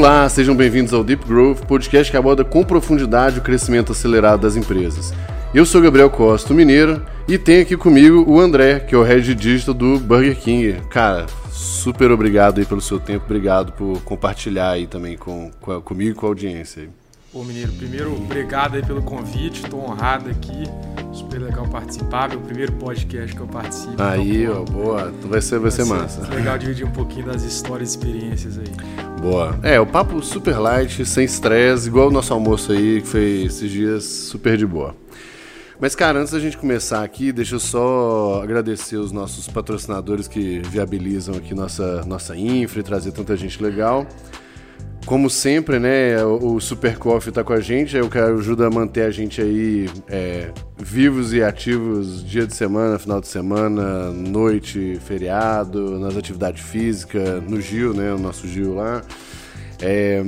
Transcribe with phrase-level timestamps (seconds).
[0.00, 4.56] Olá, sejam bem-vindos ao Deep Growth, podcast que aborda com profundidade o crescimento acelerado das
[4.56, 5.12] empresas.
[5.52, 9.34] Eu sou Gabriel Costa, mineiro, e tenho aqui comigo o André, que é o Head
[9.34, 10.80] Digital do Burger King.
[10.88, 16.12] Cara, super obrigado aí pelo seu tempo, obrigado por compartilhar aí também com, com comigo
[16.12, 16.88] e com a audiência.
[17.32, 20.64] Ô, Mineiro, primeiro, obrigado aí pelo convite, estou honrado aqui,
[21.12, 24.02] super legal participar, meu primeiro podcast que eu participo.
[24.02, 26.34] Aí, então, ó, boa, vai ser, vai, vai ser, ser massa.
[26.34, 28.66] Legal dividir um pouquinho das histórias e experiências aí.
[29.22, 29.56] Boa.
[29.62, 33.70] É, o papo super light, sem estresse, igual o nosso almoço aí, que foi esses
[33.70, 34.96] dias super de boa.
[35.78, 40.58] Mas, cara, antes da gente começar aqui, deixa eu só agradecer os nossos patrocinadores que
[40.68, 44.04] viabilizam aqui nossa, nossa infra e trazer tanta gente legal.
[45.10, 48.70] Como sempre, né, o Super Coffee tá com a gente, é o que ajuda a
[48.70, 55.00] manter a gente aí é, vivos e ativos dia de semana, final de semana, noite,
[55.04, 59.02] feriado, nas atividades físicas, no Gil, né, o nosso Gil lá.
[59.82, 60.24] É,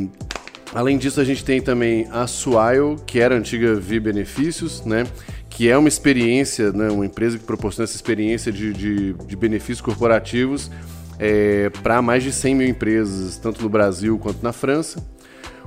[0.74, 5.06] além disso, a gente tem também a Suail, que era antiga Vi Benefícios, né,
[5.48, 9.80] que é uma experiência, né, uma empresa que proporciona essa experiência de, de, de benefícios
[9.80, 10.72] corporativos
[11.18, 15.04] é, para mais de 100 mil empresas, tanto no Brasil quanto na França.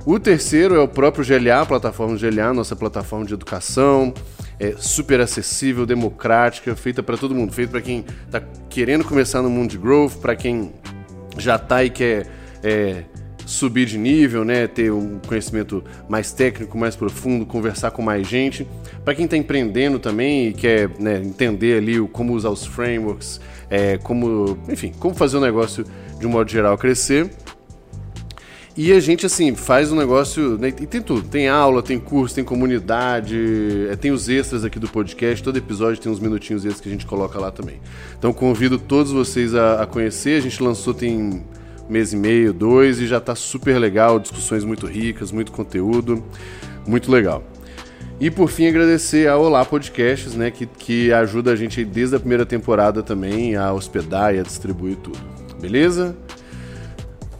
[0.04, 4.14] O terceiro é o próprio GLA, a plataforma GLA, nossa plataforma de educação,
[4.58, 9.50] é super acessível, democrática, feita para todo mundo, feita para quem está querendo começar no
[9.50, 10.72] mundo de growth, para quem
[11.36, 12.26] já está e quer
[12.62, 13.02] é,
[13.44, 18.66] subir de nível, né, ter um conhecimento mais técnico, mais profundo, conversar com mais gente.
[19.04, 23.98] Para quem está empreendendo também e quer né, entender ali como usar os frameworks, é,
[23.98, 25.84] como, enfim, como fazer o negócio
[26.18, 27.30] de um modo geral crescer.
[28.76, 30.58] E a gente, assim, faz um negócio.
[30.58, 34.78] Né, e tem tudo: tem aula, tem curso, tem comunidade, é, tem os extras aqui
[34.78, 35.42] do podcast.
[35.42, 37.80] Todo episódio tem uns minutinhos extras que a gente coloca lá também.
[38.18, 40.36] Então convido todos vocês a, a conhecer.
[40.36, 41.42] A gente lançou tem
[41.88, 44.20] mês e meio, dois, e já está super legal.
[44.20, 46.22] Discussões muito ricas, muito conteúdo.
[46.86, 47.42] Muito legal.
[48.18, 52.18] E por fim, agradecer a Olá Podcasts, né, que, que ajuda a gente desde a
[52.18, 55.18] primeira temporada também a hospedar e a distribuir tudo.
[55.60, 56.16] Beleza?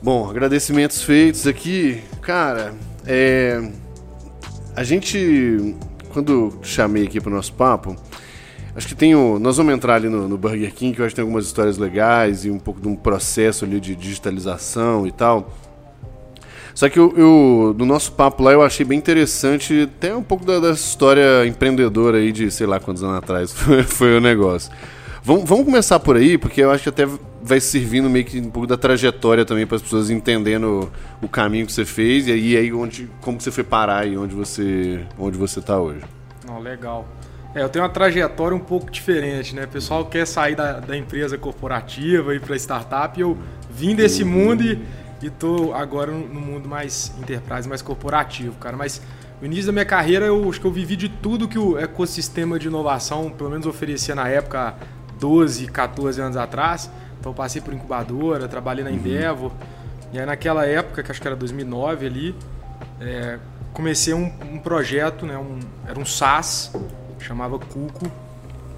[0.03, 2.03] Bom, agradecimentos feitos aqui.
[2.21, 2.75] Cara,
[3.07, 3.71] é.
[4.75, 5.75] A gente.
[6.13, 7.97] Quando chamei aqui para o nosso papo,
[8.75, 9.39] acho que tem o.
[9.39, 11.79] Nós vamos entrar ali no, no, Burger King, que eu acho que tem algumas histórias
[11.79, 15.51] legais e um pouco de um processo ali de digitalização e tal.
[16.77, 20.45] Só que eu, eu, no nosso papo lá eu achei bem interessante até um pouco
[20.45, 24.71] da, da história empreendedora aí de sei lá quantos anos atrás foi, foi o negócio.
[25.23, 27.09] Vamos, vamos começar por aí, porque eu acho que até
[27.43, 30.93] vai servindo meio que um pouco da trajetória também para as pessoas entendendo
[31.23, 34.35] o caminho que você fez e aí, aí onde, como você foi parar e onde
[34.35, 36.03] você onde você está hoje.
[36.47, 37.09] Oh, legal.
[37.55, 39.65] É, eu tenho uma trajetória um pouco diferente, né?
[39.65, 43.19] O pessoal quer sair da, da empresa corporativa e para startup.
[43.19, 43.39] Eu
[43.71, 44.79] vim desse mundo e
[45.23, 48.77] e tô agora no mundo mais enterprise, mais corporativo, cara.
[48.77, 49.01] Mas
[49.41, 52.59] no início da minha carreira, eu acho que eu vivi de tudo que o ecossistema
[52.59, 54.75] de inovação, pelo menos oferecia na época,
[55.19, 56.91] 12, 14 anos atrás.
[57.19, 58.97] Então eu passei por incubadora, trabalhei na uhum.
[58.97, 59.53] Endeavor.
[60.13, 62.35] E aí naquela época, que acho que era 2009 ali,
[63.01, 63.39] é,
[63.73, 66.73] comecei um, um, projeto, né, um, era um SaaS,
[67.19, 68.11] chamava Cuco,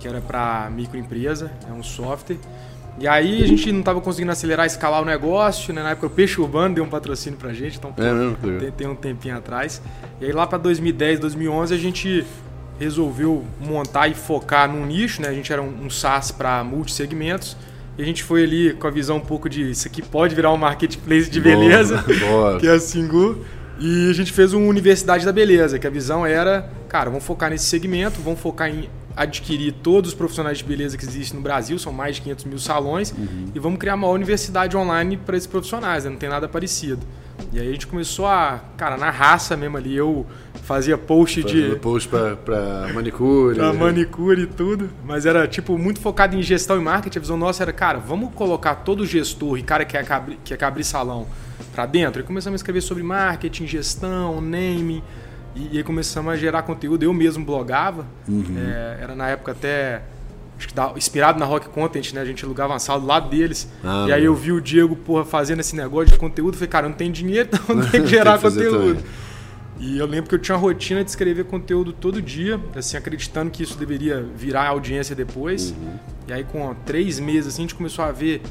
[0.01, 2.39] que era para microempresa, é um software.
[3.01, 5.83] E aí a gente não estava conseguindo acelerar, escalar o negócio, né?
[5.83, 8.87] Na época o Peixe Urbano deu um patrocínio pra gente, então é mesmo, tem, tem,
[8.87, 9.81] um tempinho atrás.
[10.21, 12.25] E aí lá para 2010, 2011 a gente
[12.79, 15.29] resolveu montar e focar num nicho, né?
[15.29, 17.57] A gente era um, um SaaS para multissegmentos.
[17.97, 20.53] E a gente foi ali com a visão um pouco de isso aqui pode virar
[20.53, 22.61] um marketplace de beleza, boa, boa.
[22.61, 23.45] que é a Singu.
[23.81, 27.51] E a gente fez uma Universidade da Beleza, que a visão era, cara, vamos focar
[27.51, 31.79] nesse segmento, vamos focar em adquirir todos os profissionais de beleza que existem no Brasil,
[31.79, 33.51] são mais de 500 mil salões, uhum.
[33.55, 36.11] e vamos criar uma universidade online para esses profissionais, né?
[36.11, 37.05] não tem nada parecido.
[37.53, 40.27] E aí a gente começou a, cara, na raça mesmo ali, eu
[40.63, 41.77] fazia post Fazendo de...
[41.77, 43.57] post para manicure.
[43.57, 47.37] pra manicure e tudo, mas era tipo muito focado em gestão e marketing, a visão
[47.37, 50.85] nossa era, cara, vamos colocar todo gestor e cara que quer abrir, que quer abrir
[50.85, 51.27] salão
[51.73, 52.21] para dentro.
[52.21, 55.03] E começamos a escrever sobre marketing, gestão, naming,
[55.59, 57.03] e, e aí começamos a gerar conteúdo.
[57.03, 58.07] Eu mesmo blogava.
[58.29, 58.57] Uhum.
[58.57, 60.03] É, era na época até
[60.57, 62.21] acho que da, inspirado na Rock Content, né?
[62.21, 63.69] A gente alugava uma sala do lado deles.
[63.83, 66.57] Ah, e aí eu vi o Diego, porra, fazendo esse negócio de conteúdo.
[66.57, 69.03] Falei, cara, não tem dinheiro, então tem que gerar tem que conteúdo.
[69.81, 73.49] E eu lembro que eu tinha uma rotina de escrever conteúdo todo dia, assim, acreditando
[73.49, 75.71] que isso deveria virar audiência depois.
[75.71, 75.97] Uhum.
[76.27, 78.43] E aí, com ó, três meses, assim, a gente começou a ver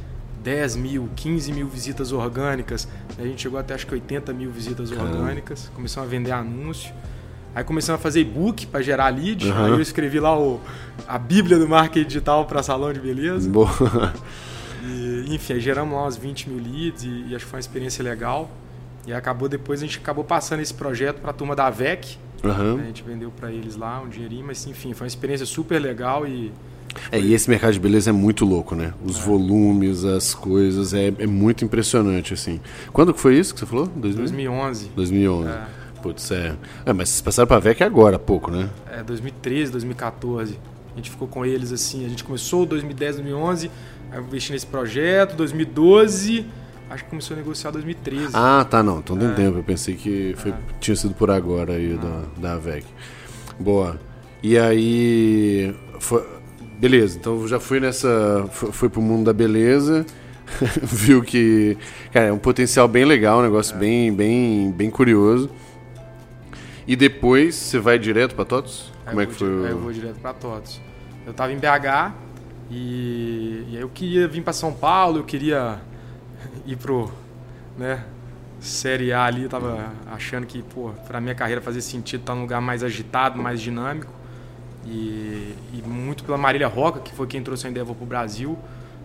[0.43, 2.87] 10 mil, 15 mil visitas orgânicas.
[3.17, 5.17] A gente chegou até acho que 80 mil visitas Caramba.
[5.17, 5.71] orgânicas.
[5.73, 6.93] Começamos a vender anúncio.
[7.55, 9.49] Aí começamos a fazer e-book para gerar lead.
[9.49, 9.65] Uhum.
[9.65, 10.61] Aí eu escrevi lá o,
[11.07, 13.49] a Bíblia do marketing digital para salão de beleza.
[13.49, 14.13] Boa.
[14.83, 17.61] E, enfim, aí geramos lá uns 20 mil leads e, e acho que foi uma
[17.61, 18.49] experiência legal.
[19.05, 22.17] E acabou depois, a gente acabou passando esse projeto para a turma da VEC.
[22.77, 22.83] Né?
[22.83, 26.27] A gente vendeu para eles lá um dinheirinho, mas enfim, foi uma experiência super legal
[26.27, 26.51] e
[27.11, 28.93] É, e esse mercado de beleza é muito louco, né?
[29.05, 32.59] Os volumes, as coisas, é, é muito impressionante, assim.
[32.91, 33.87] Quando que foi isso que você falou?
[33.87, 34.17] 2000?
[34.25, 34.91] 2011.
[34.95, 35.49] 2011.
[35.49, 35.61] É.
[36.01, 36.55] Putz, é.
[36.85, 38.69] É, mas vocês passaram pra VEC agora, há pouco, né?
[38.91, 40.57] É, 2013, 2014.
[40.93, 42.05] A gente ficou com eles assim.
[42.05, 43.69] A gente começou 2010, 2011,
[44.11, 45.35] aí eu investi nesse projeto.
[45.35, 46.45] 2012,
[46.89, 48.29] acho que começou a negociar 2013.
[48.33, 48.99] Ah, tá, não.
[48.99, 49.19] Então É.
[49.19, 49.57] tem tempo.
[49.59, 52.23] Eu pensei que foi- tinha sido por agora aí da,
[52.53, 52.85] da VEC.
[53.59, 53.99] Boa.
[54.41, 55.75] E aí.
[55.99, 56.25] foi-
[56.79, 58.47] beleza, então já fui nessa.
[58.51, 60.05] Foi, foi pro mundo da beleza.
[60.81, 61.77] Viu que.
[62.11, 65.49] Cara, é um potencial bem legal, um negócio bem, bem, bem curioso.
[66.87, 68.91] E depois você vai direto pra TOTS?
[69.05, 69.47] Aí Como é que foi?
[69.49, 70.79] o- eu vou direto pra TOTS.
[71.25, 72.13] Eu tava em BH
[72.71, 75.81] e, e aí eu queria vir pra São Paulo, eu queria
[76.65, 77.11] ir pro,
[77.77, 78.05] né,
[78.61, 82.41] Série A ali, eu tava achando que, pô, pra minha carreira fazia sentido estar num
[82.41, 84.11] lugar mais agitado, mais dinâmico.
[84.87, 88.57] E, e muito pela Marília Roca, que foi quem trouxe a Endeavor pro Brasil.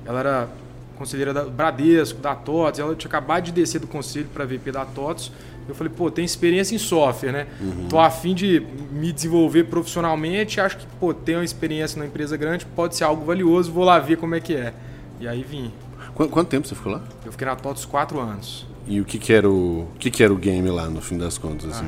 [0.06, 0.49] Ela era
[0.96, 4.84] conselheira da Bradesco, da TOTS, ela tinha acabado de descer do conselho para VP da
[4.84, 5.32] TOTS.
[5.69, 7.46] Eu falei, pô, tem experiência em software, né?
[7.88, 8.61] Tô a fim de
[8.93, 13.25] me desenvolver profissionalmente, acho que, pô, ter uma experiência numa empresa grande pode ser algo
[13.25, 14.73] valioso, vou lá ver como é que é.
[15.20, 15.73] E aí vim.
[16.14, 17.00] Qu- Quanto tempo você ficou lá?
[17.25, 18.67] Eu fiquei na TOTS quatro anos.
[18.87, 19.82] E o que, que era o.
[19.82, 21.87] o que, que era o game lá, no fim das contas, assim?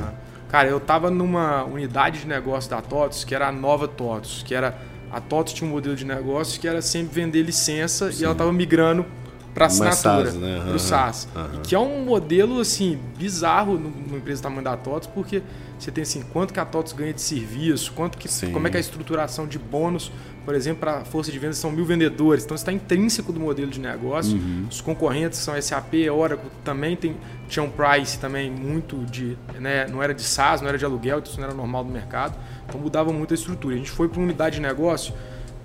[0.54, 4.54] Cara, eu tava numa unidade de negócio da TOTS, que era a nova TOTS, que
[4.54, 4.78] era
[5.10, 8.52] a TOTS tinha um modelo de negócio que era sempre vender licença e ela tava
[8.52, 9.04] migrando
[9.52, 10.72] para assinatura, SaaS, né?
[10.72, 11.28] o SaaS.
[11.54, 15.42] E que é um modelo assim bizarro nu- numa empresa do tamanho da TOTS, porque
[15.76, 18.52] você tem assim, quanto que a TOTS ganha de serviço, quanto que Sim.
[18.52, 20.12] como é que é a estruturação de bônus,
[20.44, 23.70] por exemplo, para a força de vendas são mil vendedores, então está intrínseco do modelo
[23.70, 24.36] de negócio.
[24.36, 24.66] Uhum.
[24.70, 27.16] Os concorrentes são SAP, Oracle, também tem
[27.48, 31.18] tinha um price também muito de, né, não era de SaaS, não era de aluguel,
[31.18, 32.36] então isso não era normal do mercado.
[32.66, 33.74] Então mudava muito a estrutura.
[33.74, 35.14] A gente foi para uma unidade de negócio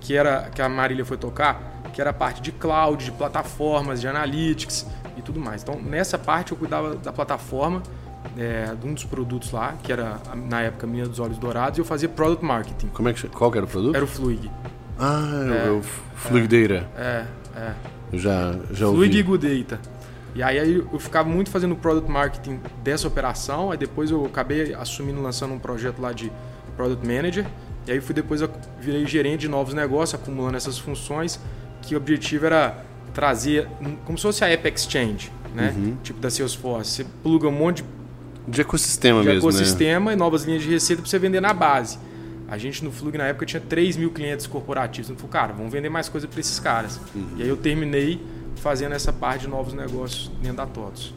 [0.00, 4.00] que era que a Marília foi tocar, que era a parte de cloud, de plataformas,
[4.00, 4.86] de analytics
[5.16, 5.62] e tudo mais.
[5.62, 7.82] Então nessa parte eu cuidava da plataforma
[8.36, 10.18] é, de um dos produtos lá, que era
[10.48, 12.88] na época minha dos olhos dourados, e eu fazia product marketing.
[12.88, 13.94] Como é que, qual que era o produto?
[13.94, 14.50] Era o Fluig.
[14.98, 15.82] Ah, É, é, o
[16.14, 16.86] Fluid Data.
[16.96, 17.26] É,
[17.56, 17.72] é.
[18.12, 19.22] Eu já, já e ouvi.
[19.22, 19.80] Good Data.
[20.34, 25.20] E aí, eu ficava muito fazendo product marketing dessa operação, aí depois eu acabei assumindo,
[25.20, 26.30] lançando um projeto lá de
[26.76, 27.46] product manager,
[27.86, 28.40] e aí fui depois
[28.78, 31.40] virei gerente de novos negócios, acumulando essas funções,
[31.82, 33.66] que o objetivo era trazer,
[34.04, 35.74] como se fosse a App Exchange, né?
[35.76, 35.96] Uhum.
[36.02, 36.90] Tipo da Salesforce.
[36.90, 37.99] Você pluga um monte de
[38.50, 39.56] De ecossistema de mesmo, né?
[39.56, 41.98] ecossistema e novas linhas de receita para você vender na base.
[42.48, 45.08] A gente no Flug na época tinha 3 mil clientes corporativos.
[45.08, 47.00] Falei, cara, vamos vender mais coisa para esses caras.
[47.14, 47.36] Uhum.
[47.36, 48.20] E aí eu terminei
[48.56, 51.14] fazendo essa parte de novos negócios dentro da TOTS.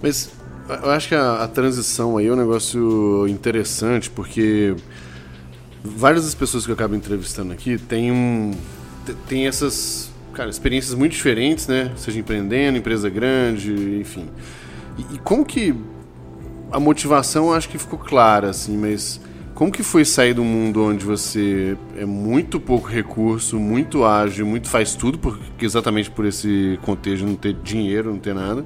[0.00, 0.30] Mas
[0.68, 4.74] eu acho que a, a transição aí é um negócio interessante, porque
[5.82, 8.52] várias das pessoas que eu acabo entrevistando aqui têm um.
[9.28, 10.10] tem essas.
[10.32, 11.92] Cara, experiências muito diferentes, né?
[11.96, 14.28] Seja empreendendo, empresa grande, enfim.
[14.98, 15.74] E, e como que.
[16.70, 19.20] A motivação acho que ficou clara, assim, mas.
[19.54, 24.68] Como que foi sair do mundo onde você é muito pouco recurso, muito ágil, muito
[24.68, 28.62] faz tudo, porque exatamente por esse contexto não ter dinheiro, não ter nada,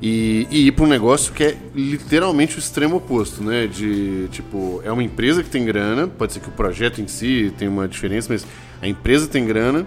[0.00, 3.66] e, e ir para um negócio que é literalmente o extremo oposto, né?
[3.66, 7.52] De tipo, é uma empresa que tem grana, pode ser que o projeto em si
[7.58, 8.46] tenha uma diferença, mas
[8.80, 9.84] a empresa tem grana,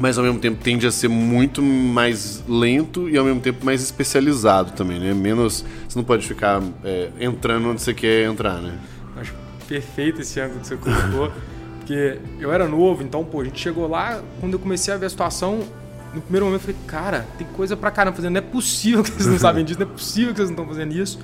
[0.00, 3.82] mas ao mesmo tempo tende a ser muito mais lento e ao mesmo tempo mais
[3.82, 5.14] especializado também, né?
[5.14, 5.64] Menos.
[5.88, 8.78] Você não pode ficar é, entrando onde você quer entrar, né?
[9.16, 9.34] Acho
[9.68, 11.30] perfeito esse ângulo que você colocou.
[11.90, 15.06] porque eu era novo, então, pô, a gente chegou lá, quando eu comecei a ver
[15.06, 15.58] a situação,
[16.14, 19.10] no primeiro momento eu falei, cara, tem coisa pra caramba fazendo, não é possível que
[19.10, 21.18] vocês não sabem disso, não é possível que vocês não estão fazendo isso.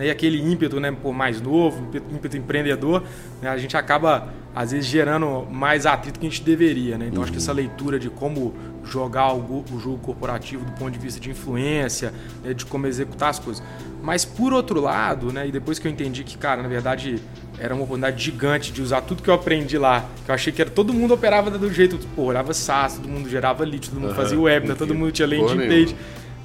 [0.00, 3.02] Né, E aquele ímpeto, né, pô, mais novo, ímpeto- empreendedor,
[3.42, 7.08] né, a gente acaba, às vezes, gerando mais atrito que a gente deveria, né?
[7.08, 10.98] Então, acho que essa leitura de como jogar o, o jogo corporativo do ponto de
[10.98, 13.62] vista de influência, né, de como executar as coisas.
[14.02, 17.20] Mas, por outro lado, né, e depois que eu entendi que, cara, na verdade,
[17.58, 20.62] era uma oportunidade gigante de usar tudo que eu aprendi lá, que eu achei que
[20.62, 24.12] era todo mundo operava do jeito, pô, olhava SaaS, todo mundo gerava lead, todo mundo
[24.12, 24.16] Aham.
[24.16, 25.94] fazia webinar, todo mundo tinha landing page,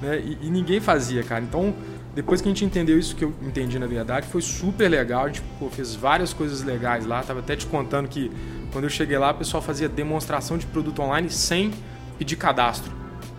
[0.02, 0.22] né?
[0.22, 1.42] E, e ninguém fazia, cara.
[1.42, 1.74] Então,
[2.16, 5.24] depois que a gente entendeu isso que eu entendi na verdade, foi super legal.
[5.24, 7.22] A gente pô, fez várias coisas legais lá.
[7.22, 8.30] Tava até te contando que
[8.72, 11.70] quando eu cheguei lá, o pessoal fazia demonstração de produto online sem
[12.18, 12.90] pedir cadastro.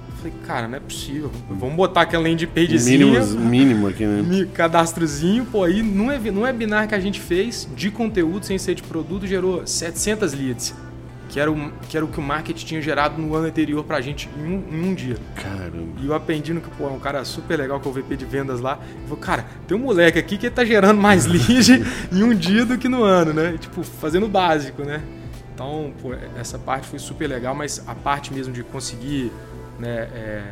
[0.10, 1.32] Eu falei, cara, não é possível.
[1.50, 2.98] Vamos botar aquela landing pagezinha.
[3.06, 4.48] Mínimo, mínimo aqui, né?
[4.54, 8.76] Cadastrozinho, pô, aí num, ev- num webinar que a gente fez de conteúdo sem ser
[8.76, 10.74] de produto, gerou 700 leads.
[11.30, 14.00] Que era, o, que era o que o marketing tinha gerado no ano anterior pra
[14.00, 15.18] gente em um, em um dia.
[15.36, 16.00] Caramba.
[16.02, 18.16] E eu aprendi no que, pô, é um cara super legal que é o VP
[18.16, 18.80] de vendas lá.
[19.02, 22.66] Eu falei, cara, tem um moleque aqui que tá gerando mais lead em um dia
[22.66, 23.54] do que no ano, né?
[23.56, 25.02] E, tipo, fazendo o básico, né?
[25.54, 29.32] Então, pô, essa parte foi super legal, mas a parte mesmo de conseguir,
[29.80, 30.44] né, é,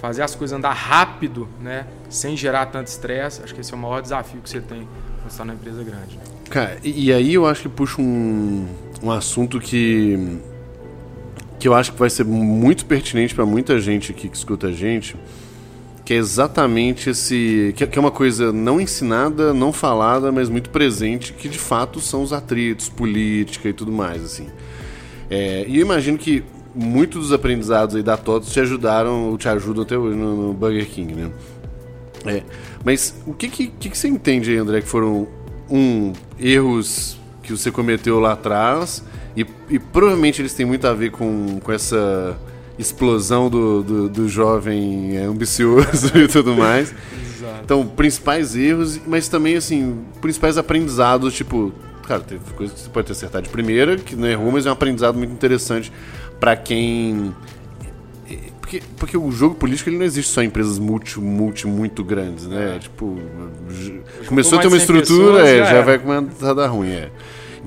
[0.00, 3.78] fazer as coisas andar rápido, né, sem gerar tanto estresse, acho que esse é o
[3.78, 4.88] maior desafio que você tem
[5.20, 6.16] quando está numa empresa grande.
[6.16, 6.22] Né?
[6.50, 8.66] Cara, e aí eu acho que puxa um,
[9.02, 10.38] um assunto que
[11.58, 14.72] que eu acho que vai ser muito pertinente para muita gente aqui que escuta a
[14.72, 15.16] gente,
[16.04, 17.74] que é exatamente esse.
[17.76, 22.00] Que, que, é uma coisa não ensinada, não falada, mas muito presente, que de fato
[22.00, 24.46] são os atritos, política e tudo mais, assim.
[25.28, 29.48] É, e eu imagino que muitos dos aprendizados aí da TOTOS te ajudaram, ou te
[29.48, 31.30] ajudam até hoje no, no Burger King, né?
[32.24, 32.42] É,
[32.84, 35.28] mas o que, que, que, você entende aí, André, que foram,
[35.68, 39.02] um, erros que você cometeu lá atrás,
[39.36, 42.36] e, e provavelmente eles têm muito a ver com, com essa
[42.78, 46.94] explosão do, do, do jovem é, ambicioso e tudo mais.
[47.36, 47.60] Exato.
[47.64, 51.72] Então, principais erros, mas também, assim, principais aprendizados, tipo,
[52.06, 54.70] cara, teve coisas que você pode ter acertado de primeira, que não errou, mas é
[54.70, 55.92] um aprendizado muito interessante
[56.38, 57.34] para quem.
[58.60, 62.46] Porque, porque o jogo político ele não existe só em empresas multi, multi muito grandes,
[62.46, 62.76] né?
[62.76, 62.78] É.
[62.78, 63.18] Tipo,
[64.26, 67.10] começou a ter uma estrutura, pessoas, é, já, já vai começar a dar ruim, é.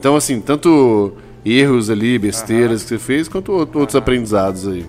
[0.01, 1.13] Então, assim, tanto
[1.45, 4.83] erros ali, besteiras que você fez, quanto outros aprendizados aí.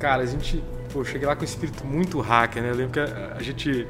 [0.00, 0.60] Cara, a gente.
[0.92, 2.70] Pô, cheguei lá com um espírito muito hacker, né?
[2.70, 3.86] Eu lembro que a, a gente,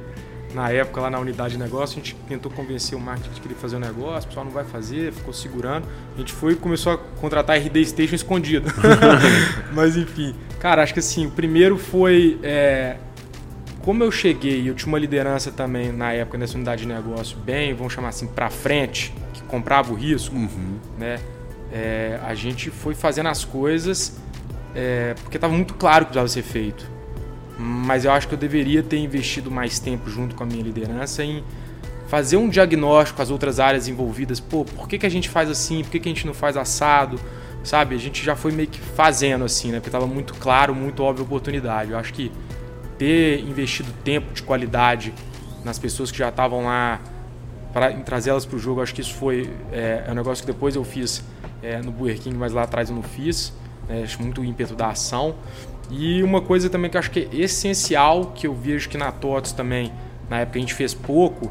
[0.53, 3.49] na época, lá na unidade de negócio, a gente tentou convencer o marketing de que
[3.49, 5.89] ele fazer o um negócio, o pessoal não vai fazer, ficou segurando.
[6.15, 8.71] A gente foi e começou a contratar RD Station escondido.
[9.73, 10.35] Mas enfim.
[10.61, 12.39] Cara, acho que assim, o primeiro foi.
[12.43, 12.99] É,
[13.81, 17.73] como eu cheguei, eu tinha uma liderança também na época nessa unidade de negócio bem,
[17.73, 19.15] vamos chamar assim, para frente,
[19.55, 20.79] comprava o risco, uhum.
[20.99, 21.21] né?
[21.73, 24.17] É, a gente foi fazendo as coisas
[24.75, 26.91] é, porque estava muito claro que precisava ser feito.
[27.57, 31.23] Mas eu acho que eu deveria ter investido mais tempo junto com a minha liderança
[31.23, 31.45] em
[32.09, 34.41] fazer um diagnóstico com as outras áreas envolvidas.
[34.41, 35.83] Pô, por que, que a gente faz assim?
[35.83, 37.19] Por que, que a gente não faz assado?
[37.63, 37.95] Sabe?
[37.95, 39.79] A gente já foi meio que fazendo assim, né?
[39.79, 41.93] Porque estava muito claro, muito óbvio a oportunidade.
[41.93, 42.33] Eu acho que
[42.99, 45.15] ter investido tempo de qualidade
[45.65, 47.01] nas pessoas que já estavam lá
[47.75, 50.77] para trazê-las para o jogo, acho que isso foi é, é, um negócio que depois
[50.77, 51.25] eu fiz
[51.61, 53.53] é, no Burger King, mas lá atrás eu não fiz
[53.89, 54.05] né?
[54.05, 55.35] acho muito o ímpeto da ação.
[55.91, 59.11] E uma coisa também que eu acho que é essencial, que eu vejo que na
[59.11, 59.93] TOTS também,
[60.31, 61.51] na época a gente fez pouco,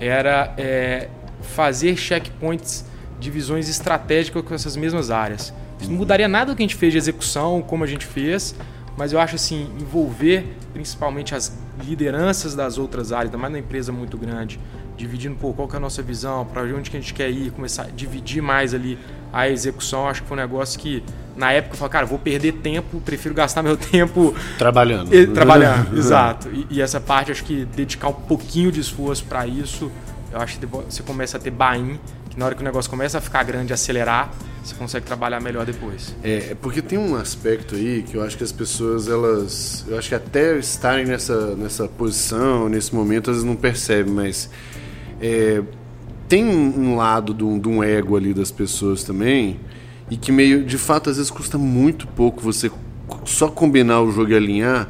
[0.00, 1.08] era é,
[1.40, 2.84] fazer checkpoints
[3.20, 5.54] de visões estratégicas com essas mesmas áreas.
[5.80, 8.54] Isso não mudaria nada do que a gente fez de execução, como a gente fez,
[8.96, 13.92] mas eu acho assim, envolver principalmente as lideranças das outras áreas, ainda mais na empresa
[13.92, 14.60] muito grande,
[15.00, 17.50] dividindo um pouco qual é a nossa visão, para onde que a gente quer ir,
[17.50, 18.98] começar a dividir mais ali
[19.32, 21.02] a execução, acho que foi um negócio que
[21.36, 25.14] na época eu falei, cara, vou perder tempo, prefiro gastar meu tempo trabalhando.
[25.14, 26.48] E, trabalhando, exato.
[26.52, 29.90] E, e, essa parte, acho que dedicar um pouquinho de esforço para isso,
[30.32, 31.98] eu acho que você começa a ter buy
[32.30, 34.30] que na hora que o negócio começa a ficar grande, acelerar,
[34.62, 36.14] você consegue trabalhar melhor depois.
[36.22, 39.84] É, é, porque tem um aspecto aí que eu acho que as pessoas, elas.
[39.88, 44.48] Eu acho que até estarem nessa, nessa posição, nesse momento, elas não percebem, mas.
[45.20, 45.62] É,
[46.28, 49.58] tem um lado de um, de um ego ali das pessoas também
[50.10, 52.70] e que meio, de fato, às vezes custa muito pouco você
[53.24, 54.88] só combinar o jogo e alinhar,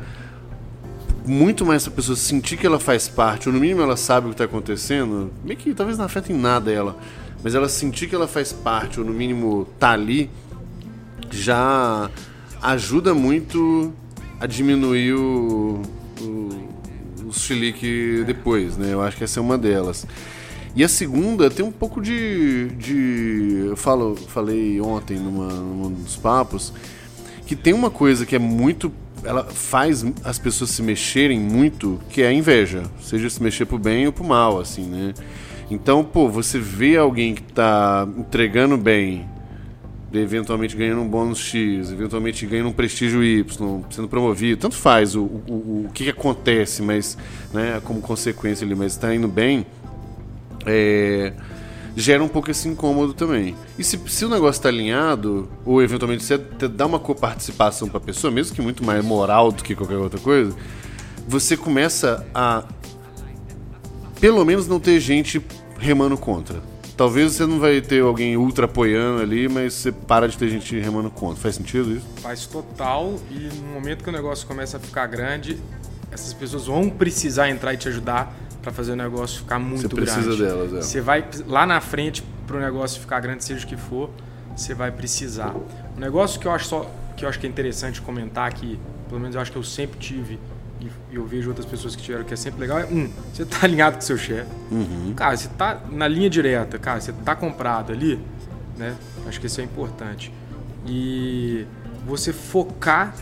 [1.27, 4.31] muito mais a pessoa sentir que ela faz parte, ou no mínimo ela sabe o
[4.31, 6.97] que está acontecendo, meio que talvez não afeta em nada ela,
[7.43, 10.31] mas ela sentir que ela faz parte, ou no mínimo tá ali,
[11.31, 12.11] já
[12.63, 13.93] ajuda muito
[14.39, 15.83] a diminuir o,
[17.31, 18.93] o, chilique depois, né?
[18.93, 20.07] Eu acho que essa é uma delas.
[20.75, 22.69] E a segunda tem um pouco de.
[22.71, 26.73] de eu falo, falei ontem numa, num dos papos
[27.47, 28.93] que tem uma coisa que é muito.
[29.25, 32.85] Ela faz as pessoas se mexerem muito, que é a inveja.
[33.01, 35.13] Seja se mexer pro bem ou pro mal, assim, né?
[35.71, 39.29] Então, pô, você vê alguém que tá entregando bem,
[40.13, 45.23] eventualmente ganhando um bônus X, eventualmente ganhando um prestígio Y, sendo promovido, tanto faz o,
[45.23, 47.17] o, o que, acontece, mas,
[47.53, 49.65] né, como consequência ali, mas está indo bem
[50.67, 51.33] é,
[51.97, 53.55] gera um pouco esse incômodo também.
[53.79, 58.01] E se, se o negócio está alinhado, ou eventualmente você dá uma coparticipação para a
[58.01, 60.55] pessoa, mesmo que muito mais moral do que qualquer outra coisa,
[61.27, 62.65] você começa a
[64.21, 65.41] pelo menos não ter gente
[65.79, 66.61] remando contra.
[67.01, 70.79] Talvez você não vai ter alguém ultra apoiando ali, mas você para de ter gente
[70.79, 71.41] remando contra.
[71.41, 72.07] Faz sentido isso?
[72.21, 73.19] Faz total.
[73.31, 75.57] E no momento que o negócio começa a ficar grande,
[76.13, 80.11] essas pessoas vão precisar entrar e te ajudar para fazer o negócio ficar muito grande.
[80.11, 80.43] Você precisa grande.
[80.43, 80.83] delas, é.
[80.87, 84.11] Você vai lá na frente para o negócio ficar grande, seja o que for,
[84.55, 85.57] você vai precisar.
[85.97, 88.79] Um negócio que eu acho só que eu acho que é interessante comentar que,
[89.09, 90.39] pelo menos eu acho que eu sempre tive
[90.81, 93.59] e eu vejo outras pessoas que tiveram que é sempre legal é um, você tá
[93.65, 94.51] alinhado com seu chefe.
[94.71, 95.13] Uhum.
[95.15, 98.19] Cara, você tá na linha direta, cara, você tá comprado ali,
[98.79, 98.97] né?
[99.27, 100.33] Acho que isso é importante.
[100.87, 101.67] E
[102.07, 103.15] você focar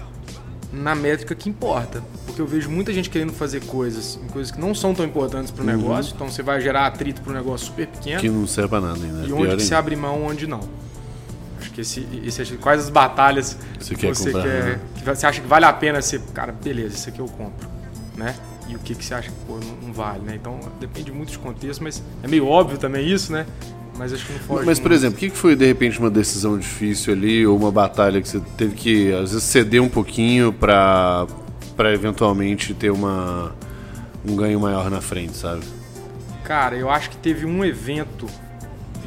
[0.73, 2.03] na métrica que importa.
[2.27, 5.65] Porque eu vejo muita gente querendo fazer coisas coisas que não são tão importantes para
[5.65, 5.77] o Uhum.
[5.77, 8.21] negócio, então você vai gerar atrito para um negócio super pequeno.
[8.21, 9.23] Que não serve pra nada ainda.
[9.23, 9.63] E Pior onde que ainda.
[9.65, 10.61] você abre mão, onde não.
[11.79, 14.81] Que esse, esse quais as batalhas Você que você comprar, quer, né?
[14.97, 17.69] que você acha que vale a pena você, cara, beleza, isso aqui eu compro,
[18.17, 18.35] né?
[18.67, 20.35] E o que que você acha que pô, não, não vale, né?
[20.35, 23.47] Então depende muito de contexto, mas é meio óbvio também isso, né?
[23.97, 24.99] Mas acho que não foge Mas, por muito.
[24.99, 28.41] exemplo, o que foi de repente uma decisão difícil ali, ou uma batalha que você
[28.57, 31.29] teve que, às vezes, ceder um pouquinho pra,
[31.77, 33.55] pra eventualmente ter uma,
[34.29, 35.63] um ganho maior na frente, sabe?
[36.43, 38.27] Cara, eu acho que teve um evento,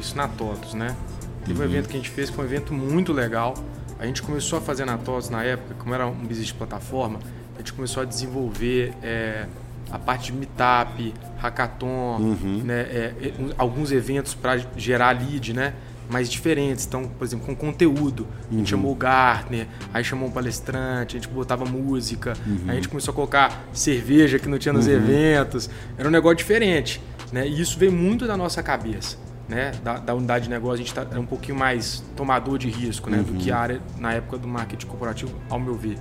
[0.00, 0.96] isso na TOTOS, né?
[1.44, 1.66] Teve Uhum.
[1.66, 3.54] um evento que a gente fez que foi um evento muito legal.
[3.98, 7.18] A gente começou a fazer na TOTOS na época, como era um business de plataforma,
[7.54, 9.46] a gente começou a desenvolver é,
[9.90, 12.62] a parte de meetup, hackathon, Uhum.
[12.64, 15.74] né, é, alguns eventos para gerar lead, né?
[16.10, 18.26] Mais diferentes, então, por exemplo, com conteúdo.
[18.50, 18.58] A Uhum.
[18.58, 22.64] gente chamou o Gartner, aí chamou um palestrante, a gente botava música, Uhum.
[22.68, 25.70] a gente começou a colocar cerveja que não tinha nos eventos.
[25.96, 27.00] Era um negócio diferente,
[27.32, 27.46] né?
[27.46, 29.16] E isso veio muito da nossa cabeça,
[29.48, 29.72] né?
[29.82, 33.10] Da, da unidade de negócio, a gente tá, era um pouquinho mais tomador de risco,
[33.10, 33.18] né?
[33.18, 35.98] Do que a área na época do marketing corporativo, ao meu ver.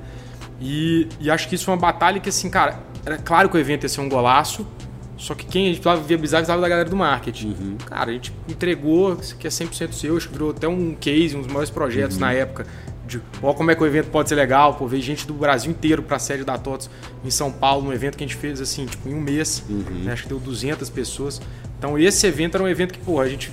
[0.60, 3.60] E, e acho que isso foi uma batalha que, assim, cara, era claro que o
[3.60, 4.66] evento ia ser um golaço,
[5.18, 7.78] só que quem a gente precisava viabilizar precisava da galera do marketing.
[7.86, 11.36] Cara, a gente entregou, isso aqui é 100% seu, acho que virou até um case,
[11.36, 12.66] um dos maiores projetos na época.
[13.12, 15.70] De ó, como é que o evento pode ser legal, pô, veio gente do Brasil
[15.70, 16.90] inteiro pra sede da TOTS
[17.26, 20.14] em São Paulo, um evento que a gente fez assim, tipo, em um mês, né,
[20.14, 21.42] acho que deu 200 pessoas.
[21.78, 23.52] Então esse evento era um evento que, pô, a gente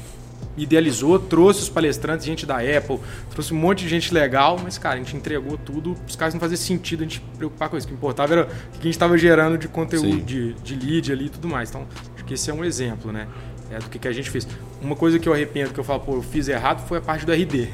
[0.57, 2.99] idealizou, trouxe os palestrantes, gente da Apple,
[3.31, 6.41] trouxe um monte de gente legal, mas, cara, a gente entregou tudo, os caras não
[6.41, 7.87] fazia sentido a gente preocupar com isso.
[7.87, 10.25] O que importava era o que a gente estava gerando de conteúdo, Sim.
[10.25, 11.71] de, de lead ali e tudo mais.
[11.71, 13.29] Então, acho que esse é um exemplo, né?
[13.70, 14.48] É do que, que a gente fez.
[14.81, 17.26] Uma coisa que eu arrependo, que eu falo, pô, eu fiz errado, foi a parte
[17.26, 17.68] do RD.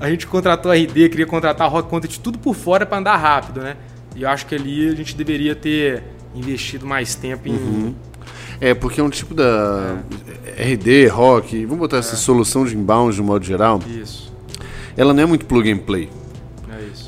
[0.00, 3.16] A gente contratou a RD, queria contratar a Rock Content, tudo por fora para andar
[3.16, 3.76] rápido, né?
[4.16, 6.02] E eu acho que ali a gente deveria ter
[6.34, 7.94] investido mais tempo em.
[8.60, 9.98] É, porque é um tipo da
[10.56, 14.32] RD, rock, vamos botar essa solução de inbound de um modo geral, Isso,
[14.96, 16.08] ela não é muito plug and play.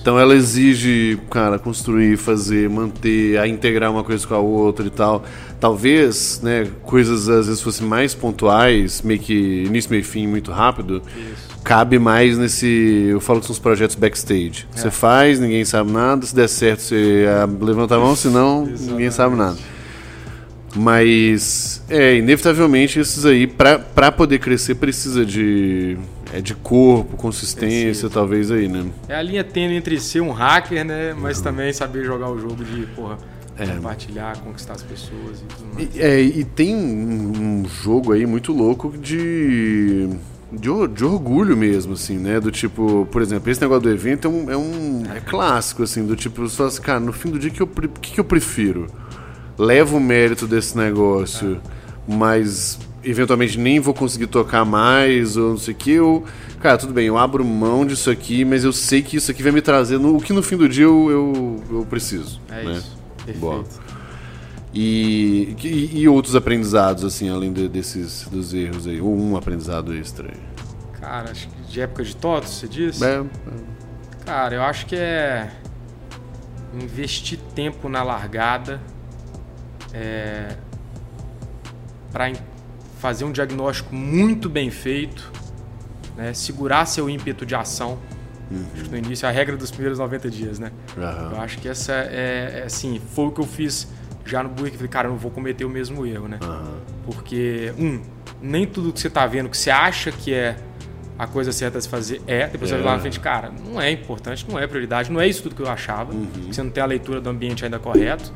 [0.04, 0.14] É.
[0.14, 4.90] Então ela exige, cara, construir, fazer, manter, a integrar uma coisa com a outra e
[4.90, 5.24] tal.
[5.58, 11.02] Talvez, né, coisas às vezes fossem mais pontuais, meio que início, meio fim, muito rápido.
[11.16, 11.54] Isso.
[11.64, 13.06] Cabe mais nesse.
[13.08, 14.66] Eu falo que são os projetos backstage.
[14.70, 16.26] Você faz, ninguém sabe nada.
[16.26, 19.56] Se der certo, você ah, levanta a mão, senão ninguém sabe nada.
[20.76, 25.96] Mas, é, inevitavelmente, esses aí, pra, pra poder crescer, precisa de,
[26.34, 28.10] é, de corpo, consistência, Precisa.
[28.10, 28.86] talvez aí, né?
[29.08, 31.14] É a linha tênue entre ser um hacker, né?
[31.16, 33.18] Mas também saber jogar o jogo de, porra,
[33.56, 33.66] É.
[33.66, 35.94] compartilhar, conquistar as pessoas e tudo mais.
[35.94, 40.08] E, é, e tem um, jogo aí muito louco de,
[40.50, 42.40] de, de orgulho mesmo, assim, né?
[42.40, 46.04] Do tipo, por exemplo, esse negócio do evento é um, é um é clássico, assim,
[46.04, 48.18] do tipo, você fala assim, cara, no fim do dia, o que, eu que, que
[48.20, 48.88] eu prefiro?
[49.56, 51.60] Levo o mérito desse negócio,
[52.08, 56.24] mas eventualmente nem vou conseguir tocar mais, ou não sei o que, eu...
[56.60, 59.52] Cara, tudo bem, eu abro mão disso aqui, mas eu sei que isso aqui vai
[59.52, 62.40] me trazer no, o que no fim do dia eu, eu, eu preciso.
[62.50, 62.72] É né?
[62.72, 62.96] isso.
[63.16, 63.40] Perfeito.
[63.40, 63.64] Boa.
[64.72, 69.00] E, e, e outros aprendizados, assim, além de- desses dos erros aí?
[69.00, 70.40] Ou um aprendizado extra aí?
[71.00, 73.04] Cara, acho que de época de TOTS, você disse?
[73.04, 73.22] É,
[74.24, 75.50] Cara, eu acho que é
[76.72, 78.80] investir tempo na largada
[79.92, 80.56] é,
[82.10, 82.30] para
[83.04, 85.30] fazer um diagnóstico muito bem feito,
[86.16, 86.32] né?
[86.32, 87.98] segurar seu ímpeto de ação.
[88.72, 90.72] Acho que no início é a regra dos primeiros 90 dias, né?
[90.96, 91.32] Aham.
[91.34, 93.86] Eu acho que essa é, é, assim, foi o que eu fiz
[94.24, 94.76] já no Buick.
[94.76, 96.38] Falei, cara, eu não vou cometer o mesmo erro, né?
[96.42, 96.76] aham.
[97.04, 98.00] Porque, um,
[98.40, 100.56] nem tudo que você tá vendo, que você acha que é
[101.18, 102.46] a coisa certa a se fazer, é.
[102.46, 102.78] Depois você É.
[102.78, 105.54] vai lá na frente, cara, não é importante, não é prioridade, não é isso tudo
[105.54, 106.10] que eu achava.
[106.50, 108.32] Você não tem a leitura do ambiente ainda correto.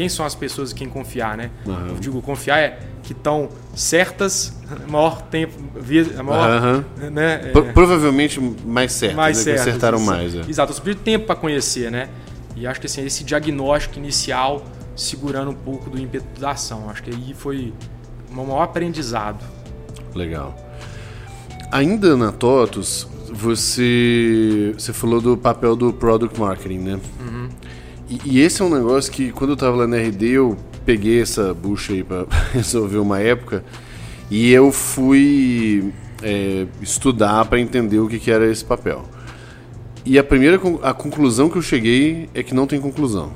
[0.00, 1.50] Quem são as pessoas em quem confiar, né?
[1.68, 1.88] Aham.
[1.90, 4.58] Eu digo, confiar é que estão certas
[4.88, 6.84] maior tempo, via- maior, Aham.
[7.12, 7.34] né?
[7.34, 9.42] é, Pro- provavelmente mais certo, mais né?
[9.44, 10.34] Certas, acertaram mais.
[10.34, 10.40] É.
[10.48, 12.08] Exato, você precisa tempo para conhecer, né?
[12.56, 14.64] E acho que assim, esse diagnóstico inicial
[14.96, 16.88] segurando um pouco do ímpeto da ação.
[16.88, 17.74] Acho que aí foi
[18.32, 19.44] meu maior aprendizado.
[20.14, 20.56] Legal.
[21.70, 27.00] Ainda na TOTUS, você, você falou do papel do Product Marketing, né?
[28.10, 31.22] E, e esse é um negócio que, quando eu tava lá na RD, eu peguei
[31.22, 33.64] essa bucha aí pra resolver uma época.
[34.28, 35.92] E eu fui.
[36.22, 39.04] é, estudar para entender o que, que era esse papel.
[40.04, 43.32] E a primeira a conclusão que eu cheguei é que não tem conclusão.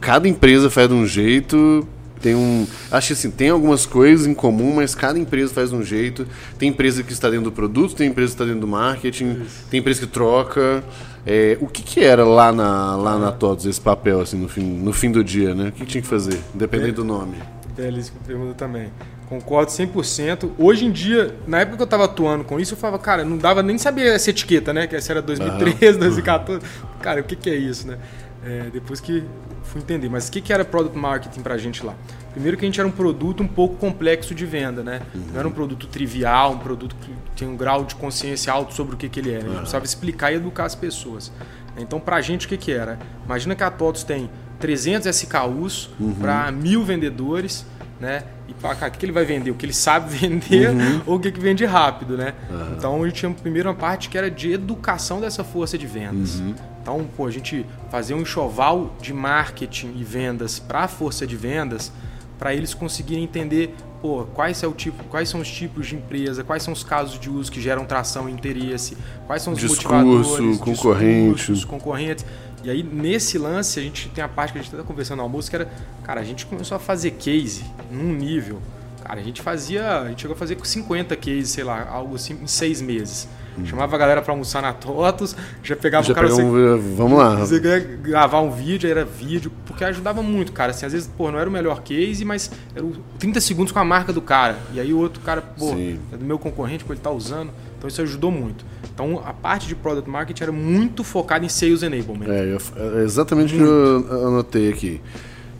[0.00, 1.86] Cada empresa faz de um jeito,
[2.20, 2.66] tem um.
[2.90, 6.26] Acho que assim, tem algumas coisas em comum, mas cada empresa faz de um jeito.
[6.58, 9.66] Tem empresa que está dentro do produto, tem empresa que está dentro do marketing, Isso.
[9.70, 10.82] tem empresa que troca.
[11.30, 14.62] É, o que, que era lá na, lá na TOTS esse papel, assim, no fim,
[14.62, 15.68] no fim do dia, né?
[15.68, 17.36] O que, que tinha que fazer, independente do nome?
[17.76, 18.90] Liz, pergunta também.
[19.28, 20.52] Concordo 100%.
[20.58, 23.36] Hoje em dia, na época que eu estava atuando com isso, eu falava, cara, não
[23.36, 24.86] dava nem saber essa etiqueta, né?
[24.86, 26.00] Que essa era 2013, uhum.
[26.00, 26.60] 2014.
[27.02, 27.98] Cara, o que, que é isso, né?
[28.44, 29.24] É, depois que
[29.64, 30.08] fui entender.
[30.08, 31.94] Mas o que, que era Product Marketing para a gente lá?
[32.32, 35.02] Primeiro que a gente era um produto um pouco complexo de venda, né?
[35.14, 35.22] Uhum.
[35.32, 38.94] Não era um produto trivial, um produto que tinha um grau de consciência alto sobre
[38.94, 39.38] o que, que ele era.
[39.38, 39.58] A gente uhum.
[39.58, 41.32] precisava explicar e educar as pessoas.
[41.76, 42.98] Então, para a gente, o que, que era?
[43.24, 46.14] Imagina que a TOTOS tem 300 SKUs uhum.
[46.14, 47.64] para mil vendedores,
[48.00, 48.24] né?
[48.48, 49.50] E para cá, o que, que ele vai vender?
[49.50, 51.02] O que ele sabe vender uhum.
[51.06, 52.34] ou o que, que vende rápido, né?
[52.50, 52.74] Uhum.
[52.76, 56.40] Então, a gente tinha primeiro uma parte que era de educação dessa força de vendas.
[56.80, 61.36] Então, pô, a gente fazer um enxoval de marketing e vendas para a força de
[61.36, 61.92] vendas,
[62.38, 66.44] para eles conseguirem entender pô, quais, é o tipo, quais são os tipos de empresa,
[66.44, 69.88] quais são os casos de uso que geram tração e interesse, quais são os discurso,
[69.88, 71.64] motivadores, concorrentes.
[71.64, 72.26] concorrentes.
[72.62, 75.22] E aí, nesse lance, a gente tem a parte que a gente está conversando no
[75.24, 75.70] almoço, que era,
[76.02, 78.60] cara, a gente começou a fazer case num nível.
[79.04, 80.00] Cara, a gente fazia.
[80.00, 83.28] A gente chegou a fazer 50 cases, sei lá, algo assim, em seis meses.
[83.66, 86.34] Chamava a galera para almoçar na TOTOS, já pegava já o cara...
[86.34, 87.36] Um, vamos lá.
[87.36, 90.70] Você gravar um vídeo, era vídeo, porque ajudava muito, cara.
[90.70, 92.84] Assim, às vezes, pô, não era o melhor case, mas era
[93.18, 94.58] 30 segundos com a marca do cara.
[94.72, 95.98] E aí o outro cara, pô, Sim.
[96.12, 97.50] é do meu concorrente, pô, ele tá usando.
[97.78, 98.64] Então isso ajudou muito.
[98.92, 102.26] Então a parte de Product Marketing era muito focada em Sales Enablement.
[102.28, 105.00] É, eu, é exatamente o que eu anotei aqui.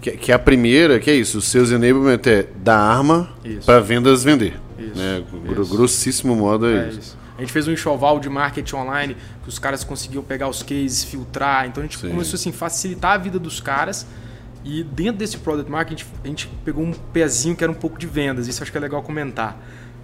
[0.00, 3.30] Que, que, a primeira, que é isso, o Sales Enablement é da arma
[3.64, 4.54] para vendas vender.
[4.78, 5.24] Isso, né?
[5.52, 5.76] Isso.
[5.76, 6.98] Grossíssimo modo é, é isso.
[6.98, 7.18] isso.
[7.38, 11.05] A gente fez um enxoval de marketing online que os caras conseguiam pegar os cases,
[11.05, 11.66] filtrar.
[11.66, 12.11] Então a gente Sim.
[12.11, 14.05] começou assim facilitar a vida dos caras.
[14.64, 18.09] E dentro desse product marketing a gente pegou um pezinho que era um pouco de
[18.09, 18.48] vendas.
[18.48, 19.57] Isso acho que é legal comentar.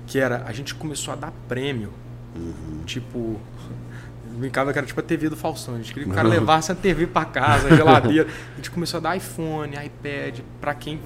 [0.06, 1.92] Que era a gente começou a dar prêmio.
[2.36, 2.84] Uhum.
[2.86, 3.40] Tipo,
[4.38, 5.74] brincava que era tipo a TV do Faustão.
[5.74, 8.28] A gente queria que o cara levasse a TV para casa, a geladeira.
[8.52, 11.00] a gente começou a dar iPhone, iPad para quem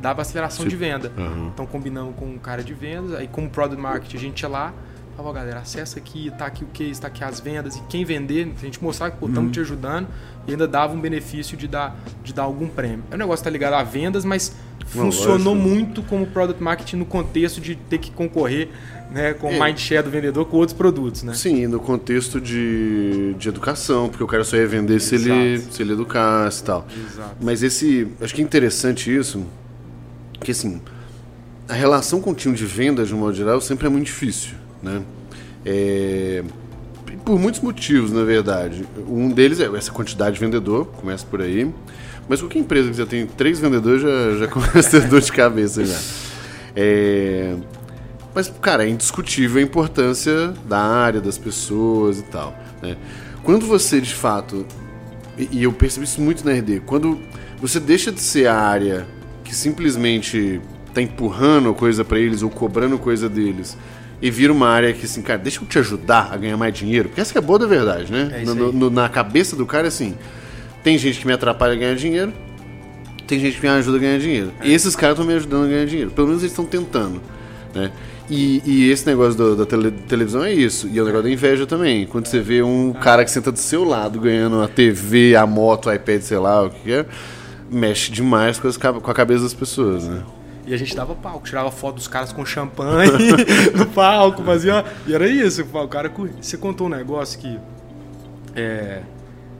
[0.00, 1.12] dava aceleração de venda.
[1.16, 1.48] Uhum.
[1.48, 4.72] Então combinamos com um cara de vendas, aí como product marketing a gente ia lá,
[5.18, 7.74] Falava, galera, acessa aqui, tá aqui o case, tá aqui as vendas.
[7.74, 9.50] E quem vender, a gente mostrar que estamos uhum.
[9.50, 10.06] te ajudando
[10.46, 13.02] e ainda dava um benefício de dar, de dar algum prêmio.
[13.12, 14.54] O negócio tá ligado a vendas, mas
[14.86, 18.68] funcionou muito como product marketing no contexto de ter que concorrer
[19.10, 19.58] né, com é.
[19.58, 21.34] o mindshare do vendedor com outros produtos, né?
[21.34, 25.82] Sim, no contexto de, de educação, porque o cara só ia vender se ele, se
[25.82, 26.86] ele educasse e tal.
[26.96, 27.36] Exato.
[27.40, 29.44] Mas esse, acho que é interessante isso,
[30.38, 30.80] que assim,
[31.68, 34.57] a relação com o time de vendas, de um modo geral, sempre é muito difícil.
[34.82, 35.02] Né?
[35.64, 36.44] É,
[37.24, 38.86] por muitos motivos, na verdade.
[39.06, 41.70] Um deles é essa quantidade de vendedor, começa por aí.
[42.28, 45.32] Mas qualquer empresa que já tem três vendedores já, já começa a ter dor de
[45.32, 45.98] cabeça já.
[46.76, 47.54] É,
[48.34, 52.56] mas, cara, é indiscutível a importância da área, das pessoas e tal.
[52.80, 52.96] Né?
[53.42, 54.64] Quando você, de fato,
[55.36, 57.18] e, e eu percebi isso muito na RD, quando
[57.60, 59.06] você deixa de ser a área
[59.42, 63.76] que simplesmente está empurrando coisa para eles ou cobrando coisa deles
[64.20, 67.08] e vira uma área que, assim, cara, deixa eu te ajudar a ganhar mais dinheiro.
[67.08, 68.42] Porque essa é boa da verdade, né?
[68.42, 70.14] É no, no, na cabeça do cara, assim,
[70.82, 72.32] tem gente que me atrapalha a ganhar dinheiro,
[73.26, 74.52] tem gente que me ajuda a ganhar dinheiro.
[74.60, 74.68] É.
[74.68, 76.10] E esses caras estão me ajudando a ganhar dinheiro.
[76.10, 77.20] Pelo menos eles estão tentando,
[77.74, 77.92] né?
[78.30, 80.86] E, e, esse negócio do, da tele, televisão é isso.
[80.88, 82.06] E é o negócio da inveja também.
[82.06, 85.88] Quando você vê um cara que senta do seu lado ganhando a TV, a moto,
[85.88, 87.06] o iPad, sei lá, o que é,
[87.70, 90.22] mexe demais com, as, com a cabeça das pessoas, né?
[90.68, 93.10] E a gente dava palco, tirava foto dos caras com champanhe
[93.74, 94.84] no palco, fazia.
[95.06, 95.62] E era isso.
[95.62, 96.12] O cara.
[96.40, 97.58] Você contou um negócio que.
[98.54, 99.00] É,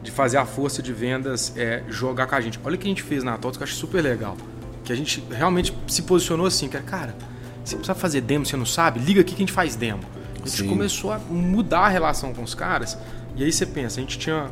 [0.02, 2.60] de fazer a força de vendas é, jogar com a gente.
[2.62, 4.36] Olha o que a gente fez na TOTS que eu acho super legal.
[4.84, 7.16] Que a gente realmente se posicionou assim, que era, cara,
[7.64, 9.00] você precisa fazer demo, você não sabe?
[9.00, 10.02] Liga aqui que a gente faz demo.
[10.34, 10.68] A gente Sim.
[10.68, 12.98] começou a mudar a relação com os caras.
[13.34, 14.50] E aí você pensa, a gente tinha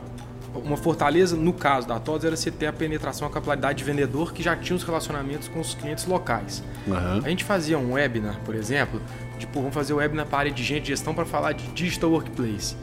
[0.64, 4.32] uma fortaleza, no caso da TOTS, era você ter a penetração, a capilaridade de vendedor
[4.32, 6.62] que já tinha os relacionamentos com os clientes locais.
[6.86, 7.20] Uhum.
[7.24, 9.00] A gente fazia um webinar, por exemplo,
[9.38, 11.66] tipo, vamos fazer um webinar para a área de gente de gestão para falar de
[11.68, 12.76] digital workplace.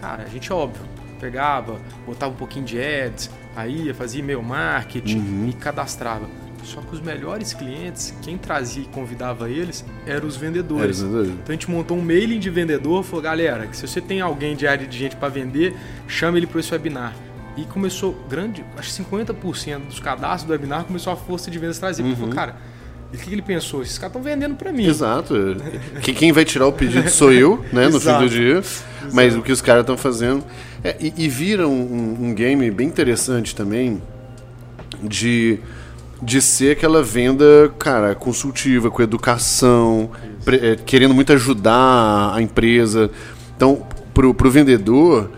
[0.00, 0.82] Cara, a gente, óbvio,
[1.20, 5.48] pegava, botava um pouquinho de ads, aí fazia e-mail marketing uhum.
[5.48, 6.26] e cadastrava.
[6.64, 11.00] Só que os melhores clientes, quem trazia e convidava eles, eram os vendedores.
[11.00, 14.54] Então a gente montou um mailing de vendedor, falou, galera, que se você tem alguém
[14.54, 15.74] de área de gente para vender,
[16.06, 17.14] chame ele para esse webinar.
[17.56, 21.78] E começou grande, acho que 50% dos cadastros do webinar começou a força de vendas
[21.78, 22.02] trazer.
[22.02, 22.14] Uhum.
[22.14, 22.56] Falou, cara,
[23.12, 23.82] E o que ele pensou?
[23.82, 24.86] Esses caras estão vendendo para mim.
[24.86, 25.34] Exato.
[26.02, 28.62] que quem vai tirar o pedido sou eu, né, no fim do dia.
[29.12, 30.44] Mas o que os caras estão fazendo.
[30.84, 34.00] É, e, e vira um, um, game bem interessante também
[35.02, 35.58] de,
[36.22, 40.10] de ser aquela venda, cara, consultiva, com educação,
[40.44, 43.10] pre, é, querendo muito ajudar a empresa.
[43.56, 45.30] Então, pro, pro vendedor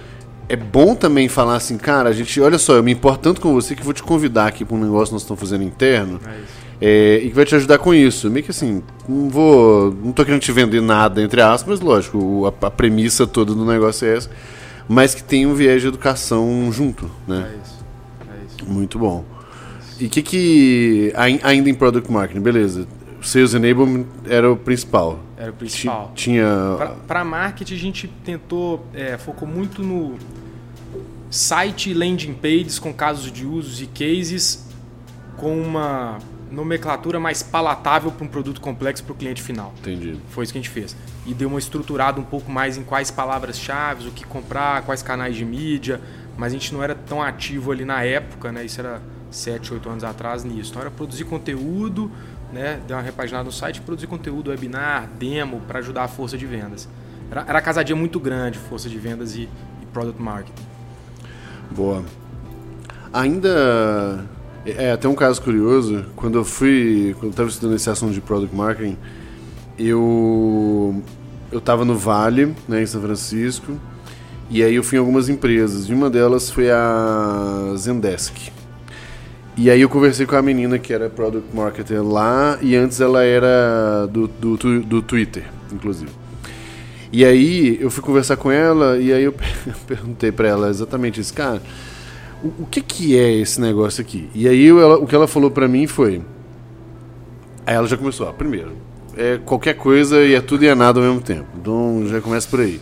[0.48, 3.52] é bom também falar assim, cara, a gente, olha só, eu me importo tanto com
[3.52, 6.20] você que vou te convidar aqui para um negócio que nós estamos fazendo interno.
[6.26, 8.30] É é, e que vai te ajudar com isso.
[8.30, 9.94] Meio que assim, não vou.
[10.02, 13.64] Não tô querendo te vender nada, entre aspas, mas lógico, a, a premissa toda do
[13.66, 14.30] negócio é essa.
[14.88, 17.46] Mas que tem um viés de educação junto, né?
[17.46, 17.84] É isso.
[18.20, 18.72] É isso.
[18.72, 19.24] Muito bom.
[20.00, 21.12] E o que que.
[21.42, 22.88] Ainda em Product Marketing, beleza.
[23.22, 25.20] Sales Enablement era o principal.
[25.36, 26.12] Era o principal.
[26.14, 26.96] Tinha.
[27.06, 28.86] Para marketing, a gente tentou.
[28.94, 30.16] É, focou muito no
[31.30, 34.66] site landing pages com casos de usos e cases
[35.36, 36.18] com uma
[36.50, 39.72] nomenclatura mais palatável para um produto complexo para o cliente final.
[39.78, 40.16] Entendi.
[40.30, 40.96] Foi isso que a gente fez.
[41.24, 45.36] E deu uma estruturada um pouco mais em quais palavras-chave, o que comprar, quais canais
[45.36, 46.00] de mídia,
[46.36, 48.64] mas a gente não era tão ativo ali na época, né?
[48.64, 50.70] Isso era 7, 8 anos atrás nisso.
[50.70, 52.10] Então era produzir conteúdo,
[52.52, 52.80] né?
[52.86, 56.88] Dar uma repaginada no site, produzir conteúdo, webinar, demo, para ajudar a força de vendas.
[57.30, 59.48] Era, era casadinha muito grande, força de vendas e,
[59.82, 60.62] e product marketing.
[61.70, 62.04] Boa.
[63.12, 64.26] Ainda
[64.64, 68.20] é, até um caso curioso, quando eu fui, quando eu estava estudando esse assunto de
[68.20, 68.96] Product Marketing,
[69.78, 71.02] eu
[71.50, 73.76] eu estava no Vale, né, em São Francisco,
[74.48, 78.52] e aí eu fui em algumas empresas, e uma delas foi a Zendesk.
[79.56, 83.22] E aí eu conversei com a menina que era Product Marketer lá, e antes ela
[83.24, 86.10] era do, do, do Twitter, inclusive.
[87.12, 89.34] E aí eu fui conversar com ela, e aí eu
[89.86, 91.60] perguntei para ela exatamente isso, cara
[92.42, 94.28] o, o que, que é esse negócio aqui?
[94.34, 96.22] E aí ela, o que ela falou para mim foi.
[97.66, 98.72] Aí ela já começou, ó, primeiro,
[99.16, 101.46] é qualquer coisa e é tudo e é nada ao mesmo tempo.
[101.60, 102.80] Então já começa por aí.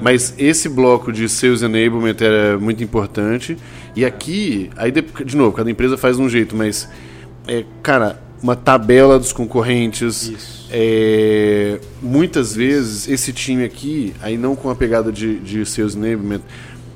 [0.00, 3.56] Mas esse bloco de Sales Enablement era muito importante.
[3.94, 6.88] E aqui, aí de, novo, cada empresa faz um jeito, mas,
[7.46, 10.68] é, cara, uma tabela dos concorrentes.
[10.70, 16.40] É, muitas vezes esse time aqui, aí não com a pegada de, de Sales Enablement,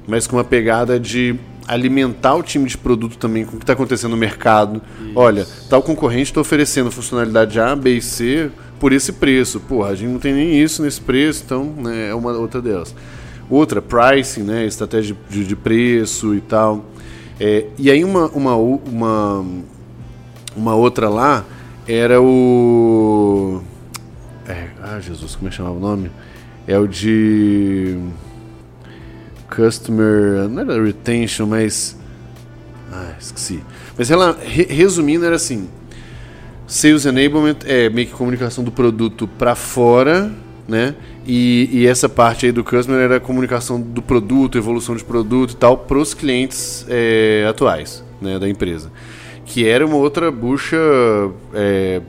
[0.07, 3.73] mas com uma pegada de alimentar o time de produto também com o que está
[3.73, 4.83] acontecendo no mercado.
[5.01, 5.13] Isso.
[5.15, 9.61] Olha, tal concorrente está oferecendo funcionalidade A, B e C por esse preço.
[9.61, 12.95] Pô, a gente não tem nem isso nesse preço, então né, é uma outra delas.
[13.49, 16.85] Outra, pricing, né, estratégia de, de preço e tal.
[17.39, 19.45] É, e aí uma, uma, uma,
[20.57, 21.45] uma outra lá
[21.87, 23.61] era o...
[24.47, 26.11] É, ah, Jesus, como é que chamava o nome?
[26.67, 27.99] É o de
[29.55, 30.49] customer.
[30.49, 31.97] Não era retention, mas.
[32.93, 33.63] Ah, esqueci.
[33.97, 35.69] Mas ela, resumindo, era assim:
[36.67, 40.33] Sales Enablement é meio que comunicação do produto para fora,
[40.67, 40.95] né?
[41.27, 45.53] E, e, essa parte aí do customer era a comunicação do produto, evolução de produto
[45.53, 48.91] e tal, para os clientes é, atuais né, da empresa.
[49.47, 50.77] Que era uma outra bucha
[51.55, 52.03] é,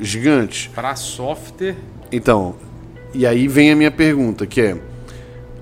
[0.00, 0.70] gigante.
[0.74, 1.76] Para software.
[2.10, 2.54] Então,
[3.12, 4.76] e aí vem a minha pergunta, que é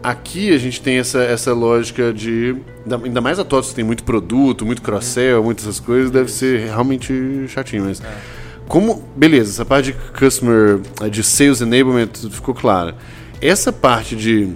[0.03, 2.57] Aqui a gente tem essa, essa lógica de.
[3.05, 5.45] Ainda mais a TOTS tem muito produto, muito cross-sell, uhum.
[5.45, 8.01] muitas essas coisas, deve ser realmente chatinho, mas.
[8.01, 8.19] É.
[8.67, 9.09] Como.
[9.15, 10.81] Beleza, essa parte de customer.
[11.11, 12.97] de sales enablement ficou clara.
[13.41, 14.53] Essa parte de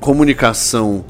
[0.00, 1.04] comunicação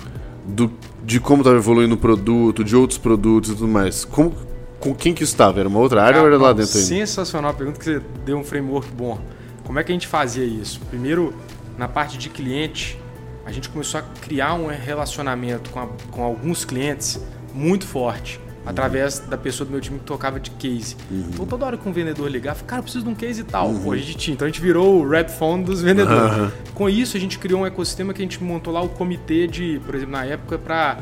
[0.46, 0.70] do,
[1.04, 4.34] de como estava evoluindo o produto, de outros produtos e tudo mais, como,
[4.78, 5.60] com quem que estava?
[5.60, 6.72] Era uma outra área ah, ou era lá dentro?
[6.72, 9.18] Sensacional a pergunta que você deu um framework bom.
[9.64, 10.80] Como é que a gente fazia isso?
[10.90, 11.32] Primeiro,
[11.78, 12.98] na parte de cliente,
[13.44, 17.20] a gente começou a criar um relacionamento com, a, com alguns clientes
[17.54, 18.38] muito forte.
[18.38, 18.50] Uhum.
[18.66, 20.94] Através da pessoa do meu time que tocava de case.
[21.10, 21.28] Uhum.
[21.32, 23.68] Então, toda hora que um vendedor ligava, cara, eu preciso de um case e tal.
[23.68, 23.82] Uhum.
[23.82, 24.34] Pô, a gente tinha.
[24.34, 26.52] Então, a gente virou o red phone dos vendedores.
[26.74, 29.80] Com isso, a gente criou um ecossistema que a gente montou lá o comitê de,
[29.86, 30.98] por exemplo, na época, para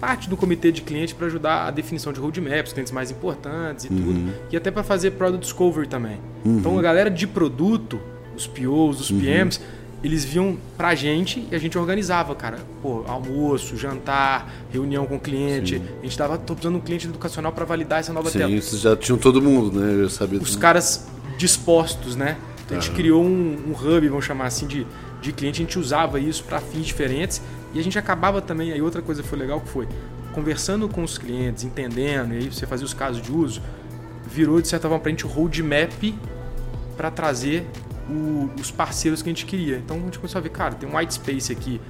[0.00, 3.88] parte do comitê de cliente para ajudar a definição de roadmaps, clientes mais importantes e
[3.88, 4.02] uhum.
[4.02, 4.32] tudo.
[4.50, 6.18] E até para fazer product discovery também.
[6.44, 6.58] Uhum.
[6.58, 8.00] Então, a galera de produto,
[8.36, 9.60] os POs, os PMs
[10.02, 12.58] eles vinham pra gente e a gente organizava, cara.
[12.82, 15.78] Pô, almoço, jantar, reunião com o cliente.
[15.78, 15.84] Sim.
[16.00, 18.50] A gente tava tô precisando de um cliente educacional para validar essa nova Sim, tela.
[18.50, 20.02] Sim, vocês já tinham todo mundo, né?
[20.02, 21.06] Eu sabia Os caras
[21.38, 22.36] dispostos, né?
[22.64, 24.86] Então a gente criou um, um, hub, vamos chamar assim, de,
[25.20, 25.62] de cliente.
[25.62, 27.40] A gente usava isso para fins diferentes
[27.72, 28.72] e a gente acabava também.
[28.72, 29.86] Aí outra coisa que foi legal que foi
[30.32, 33.60] conversando com os clientes, entendendo, e aí você fazia os casos de uso,
[34.26, 35.92] virou de certa forma para a gente o roadmap
[36.96, 37.66] para trazer
[38.08, 39.78] o, os parceiros que a gente queria.
[39.78, 41.80] Então a gente começou a ver, cara, tem um white space aqui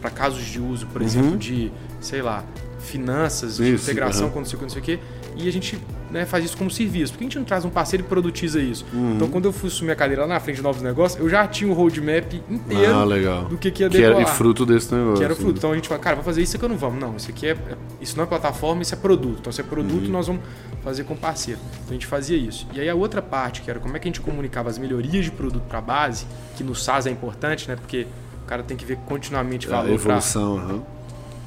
[0.00, 1.06] para casos de uso, por uhum.
[1.06, 1.70] exemplo, de,
[2.00, 2.44] sei lá,
[2.78, 4.32] finanças, de integração, uhum.
[4.32, 5.00] com não sei o que, não sei o que.
[5.36, 5.78] E a gente
[6.10, 7.12] né, faz isso como serviço.
[7.12, 8.86] Por que a gente não traz um parceiro e produtiza isso?
[8.92, 9.14] Uhum.
[9.14, 11.46] Então, quando eu fui assumir a cadeira lá na frente de novos negócios, eu já
[11.46, 14.16] tinha o roadmap inteiro ah, do que, que ia decolar.
[14.16, 15.18] Que era fruto desse negócio.
[15.18, 15.58] Que era fruto.
[15.58, 17.00] Então, a gente fala, cara, vou fazer isso aqui ou não vamos?
[17.00, 17.56] Não, isso aqui é,
[18.00, 19.38] isso não é plataforma, isso é produto.
[19.40, 20.12] Então, se é produto, uhum.
[20.12, 20.42] nós vamos
[20.82, 21.60] fazer com parceiro.
[21.82, 22.66] Então, a gente fazia isso.
[22.72, 25.24] E aí, a outra parte, que era como é que a gente comunicava as melhorias
[25.24, 27.76] de produto para a base, que no SaaS é importante, né?
[27.76, 28.06] Porque
[28.44, 29.90] o cara tem que ver continuamente valor.
[29.90, 30.82] A evolução, pra, uhum.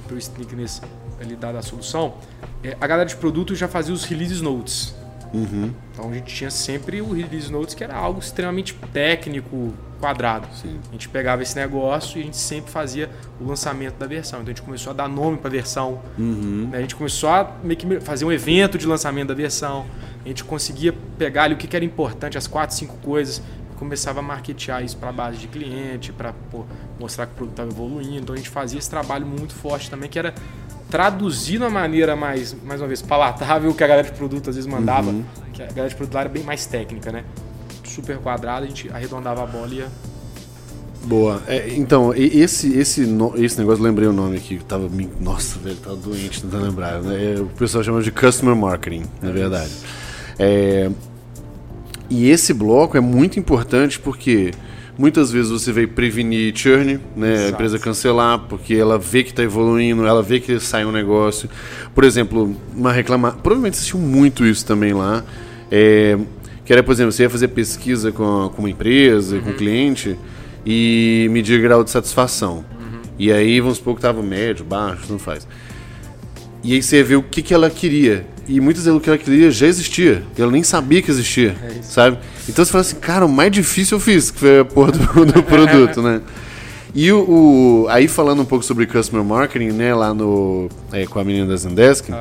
[0.08, 0.82] Para o sneakness
[1.20, 2.16] ele dar a solução.
[2.64, 4.96] É, a galera de produto já fazia os release notes.
[5.34, 5.74] Uhum.
[5.92, 10.48] Então a gente tinha sempre o release notes que era algo extremamente técnico, quadrado.
[10.56, 10.80] Sim.
[10.90, 14.40] A gente pegava esse negócio e a gente sempre fazia o lançamento da versão.
[14.40, 16.02] Então a gente começou a dar nome para a versão.
[16.18, 16.70] Uhum.
[16.72, 16.78] Né?
[16.78, 19.86] A gente começou a que fazer um evento de lançamento da versão.
[20.24, 23.42] A gente conseguia pegar ali o que era importante, as quatro, cinco coisas
[23.78, 26.34] começava a marketear isso para a base de cliente, para
[27.00, 28.18] mostrar que o produto estava evoluindo.
[28.18, 30.34] Então a gente fazia esse trabalho muito forte também, que era
[30.90, 34.56] traduzir de uma maneira mais, mais uma vez, palatável que a galera de produto às
[34.56, 35.10] vezes mandava.
[35.10, 35.24] Uhum.
[35.54, 37.24] Que a galera de produto lá era bem mais técnica, né?
[37.84, 39.88] Super quadrada, a gente arredondava a bola e ia
[41.08, 41.42] Boa.
[41.48, 44.90] É, então, esse, esse, esse negócio, lembrei o nome aqui, tava.
[45.22, 47.02] Nossa, velho, tava doente tentando lembrar.
[47.02, 47.36] Né?
[47.36, 49.72] É, o pessoal chama de Customer Marketing, na verdade.
[50.38, 50.92] É,
[52.10, 54.52] e esse bloco é muito importante porque
[54.98, 57.34] muitas vezes você vai prevenir churn, né?
[57.34, 57.48] Exato.
[57.48, 61.50] A empresa cancelar, porque ela vê que está evoluindo, ela vê que sai um negócio.
[61.94, 63.36] Por exemplo, uma reclamar.
[63.38, 65.24] Provavelmente assistiu muito isso também lá.
[65.72, 66.18] É,
[66.66, 69.42] que era, por exemplo, você ia fazer pesquisa com, com uma empresa, uhum.
[69.42, 69.58] com um uhum.
[69.58, 70.18] cliente,
[70.66, 72.58] e medir grau de satisfação.
[72.58, 73.00] Uhum.
[73.18, 75.48] E aí, vamos supor que estava médio, baixo, não faz.
[76.64, 78.26] E aí você vê o que, que ela queria.
[78.48, 80.24] E muitas vezes o que ela queria já existia.
[80.38, 82.18] E ela nem sabia que existia, é sabe?
[82.48, 85.26] Então você fala assim, cara, o mais difícil eu fiz, que foi a porra do,
[85.26, 86.22] do produto, né?
[86.96, 91.20] E o, o, aí falando um pouco sobre customer marketing, né, lá no é, com
[91.20, 92.16] a menina da Zendesk, uhum.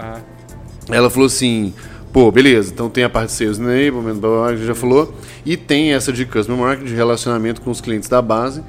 [0.91, 1.73] ela falou assim,
[2.12, 5.15] pô, beleza, então tem a parte de sales enablement, blá, blá, blá, já falou,
[5.47, 8.62] e tem essa de customer marketing, de relacionamento com os clientes da base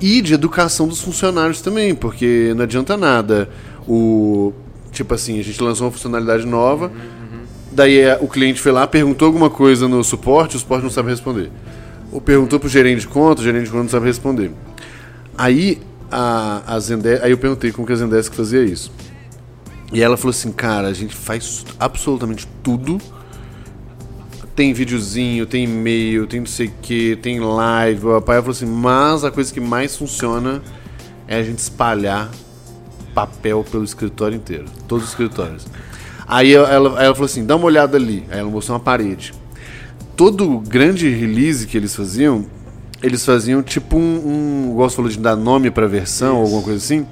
[0.00, 3.50] e de educação dos funcionários também, porque não adianta nada
[3.86, 4.54] o
[4.90, 8.86] Tipo assim, a gente lançou uma funcionalidade nova, uhum, daí é, o cliente foi lá,
[8.86, 11.50] perguntou alguma coisa no suporte, o suporte não sabe responder.
[12.10, 14.50] Ou perguntou pro gerente de conta, o gerente de conta não sabe responder.
[15.38, 18.90] Aí a, a Zendesk, aí eu perguntei como que a Zendesk fazia isso.
[19.92, 22.98] E ela falou assim, cara, a gente faz absolutamente tudo.
[24.54, 28.06] Tem videozinho, tem e-mail, tem não sei o que, tem live.
[28.06, 30.62] O papai falou assim, mas a coisa que mais funciona
[31.26, 32.30] é a gente espalhar
[33.26, 34.64] papel pelo escritório inteiro.
[34.88, 35.66] Todos os escritórios.
[36.26, 38.24] Aí ela, ela falou assim: dá uma olhada ali.
[38.30, 39.34] Aí ela mostrou uma parede.
[40.16, 42.46] Todo grande release que eles faziam,
[43.02, 44.00] eles faziam tipo um.
[44.00, 47.06] um igual você falou de dar nome pra versão ou alguma coisa assim.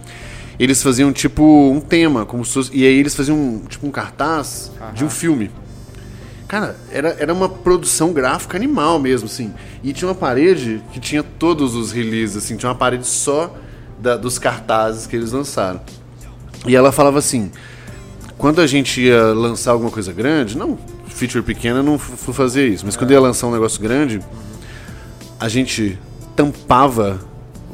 [0.58, 3.90] Eles faziam tipo um tema, como se fosse, E aí eles faziam um, tipo um
[3.90, 4.92] cartaz Aham.
[4.92, 5.50] de um filme.
[6.48, 9.52] Cara, era, era uma produção gráfica animal mesmo, assim.
[9.84, 12.56] E tinha uma parede que tinha todos os releases, assim.
[12.56, 13.54] Tinha uma parede só
[14.00, 15.80] da, dos cartazes que eles lançaram.
[16.66, 17.50] E ela falava assim:
[18.36, 22.86] quando a gente ia lançar alguma coisa grande, não, feature pequena não fui fazer isso,
[22.86, 24.20] mas quando ia lançar um negócio grande,
[25.40, 25.98] a gente
[26.36, 27.18] tampava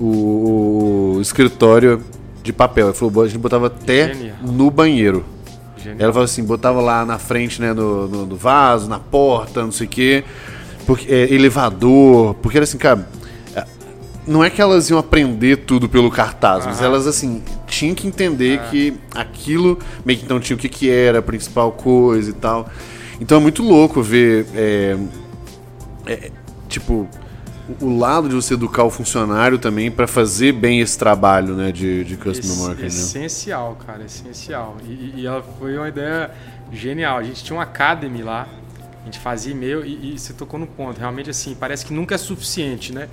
[0.00, 2.02] o, o escritório
[2.42, 2.86] de papel.
[2.86, 4.36] Ela falou, a gente botava até Genial.
[4.42, 5.24] no banheiro.
[5.76, 5.98] Genial.
[6.00, 9.72] Ela falou assim, botava lá na frente, né, no, no, no vaso, na porta, não
[9.72, 10.24] sei o quê,
[10.86, 13.06] porque, é, elevador, porque era assim, cara,
[14.26, 18.58] não é que elas iam aprender tudo pelo cartaz, mas elas, assim, tinham que entender
[18.58, 18.68] é.
[18.70, 22.68] que aquilo, meio que então tinha o que, que era a principal coisa e tal.
[23.20, 24.96] Então é muito louco ver, é,
[26.06, 26.30] é,
[26.68, 27.08] tipo,
[27.80, 32.04] o lado de você educar o funcionário também para fazer bem esse trabalho, né, de,
[32.04, 32.82] de customer marketing.
[32.82, 33.02] Né?
[33.02, 33.86] Essencial, né?
[33.86, 34.76] cara, essencial.
[34.86, 36.30] E, e, ela foi uma ideia
[36.72, 37.18] genial.
[37.18, 38.46] A gente tinha uma academy lá,
[39.02, 40.98] a gente fazia e-mail e, e você tocou no ponto.
[40.98, 43.08] Realmente, assim, parece que nunca é suficiente, né?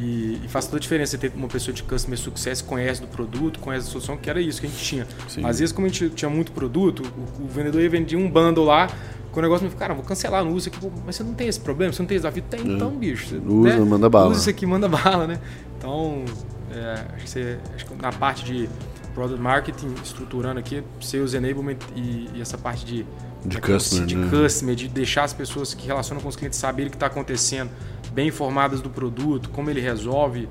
[0.00, 3.58] E, e, faz toda a diferença ter uma pessoa de customer success conhece do produto,
[3.58, 5.06] conhece a solução, que era isso que a gente tinha.
[5.28, 5.44] Sim.
[5.44, 8.64] Às vezes, como a gente tinha muito produto, o, o vendedor ia vender um bundle
[8.64, 8.88] lá,
[9.30, 10.78] com o negócio me cara, vou cancelar, não usa aqui.
[11.04, 12.42] Mas você não tem esse problema, você não tem esse desafio?
[12.48, 12.62] Tem, é.
[12.74, 13.28] então, bicho.
[13.28, 13.84] Você, usa, né?
[13.84, 14.30] manda bala.
[14.30, 15.38] Usa isso aqui, manda bala, né?
[15.76, 16.24] Então,
[16.72, 18.68] é, acho, que você, acho que na parte de
[19.14, 23.06] product marketing, estruturando aqui, sales enablement e, e essa parte de
[23.44, 24.28] de customer, de né?
[24.30, 27.70] customer, de deixar as pessoas que relacionam com os clientes saberem o que está acontecendo,
[28.12, 30.48] bem informadas do produto, como ele resolve,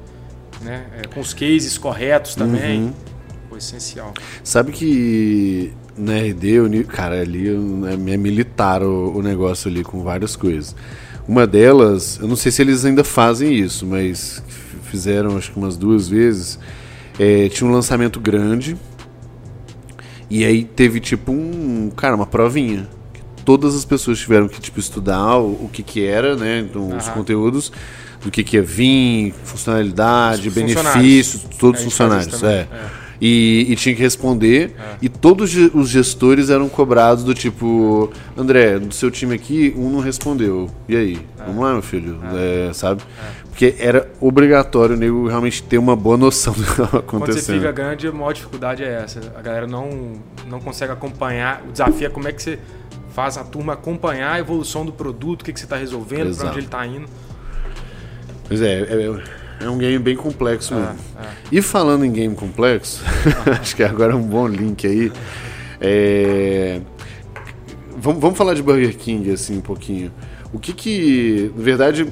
[0.61, 0.87] né?
[0.97, 2.83] É, com os cases corretos também.
[2.83, 2.93] Uhum.
[3.49, 4.13] Foi essencial.
[4.43, 10.75] Sabe que na RD, cara, ali é militar o, o negócio ali com várias coisas.
[11.27, 14.41] Uma delas, eu não sei se eles ainda fazem isso, mas
[14.83, 16.57] fizeram acho que umas duas vezes.
[17.19, 18.77] É, tinha um lançamento grande
[20.29, 22.87] e aí teve tipo um, cara, uma provinha.
[23.43, 26.59] todas as pessoas tiveram que tipo, estudar o, o que, que era, né?
[26.59, 27.71] Então, os conteúdos,
[28.23, 32.43] do que, que ia vir, funcionalidade, Os benefícios, todos os faz funcionários.
[32.43, 32.67] É.
[33.21, 34.75] E, e tinha que responder.
[35.01, 39.99] E todos os gestores eram cobrados do tipo: André, do seu time aqui, um não
[39.99, 40.69] respondeu.
[40.87, 41.19] E aí?
[41.37, 42.19] Vamos lá, meu filho.
[42.33, 43.01] É, sabe?
[43.49, 47.31] Porque era obrigatório o nego realmente ter uma boa noção do que estava Quando você
[47.31, 47.57] acontecendo.
[47.57, 49.19] fica grande, a maior dificuldade é essa.
[49.35, 50.13] A galera não,
[50.47, 51.61] não consegue acompanhar.
[51.67, 52.57] O desafio é como é que você
[53.11, 56.47] faz a turma acompanhar a evolução do produto, o que, que você está resolvendo, para
[56.47, 57.09] onde ele está indo.
[58.47, 59.21] Pois é, é,
[59.61, 60.95] é um game bem complexo mesmo.
[61.19, 61.29] É, é.
[61.51, 63.03] E falando em game complexo,
[63.59, 65.11] acho que agora é um bom link aí.
[65.81, 66.81] É,
[68.01, 70.09] Vamos, vamos falar de Burger King assim um pouquinho.
[70.53, 72.07] O que que, na verdade,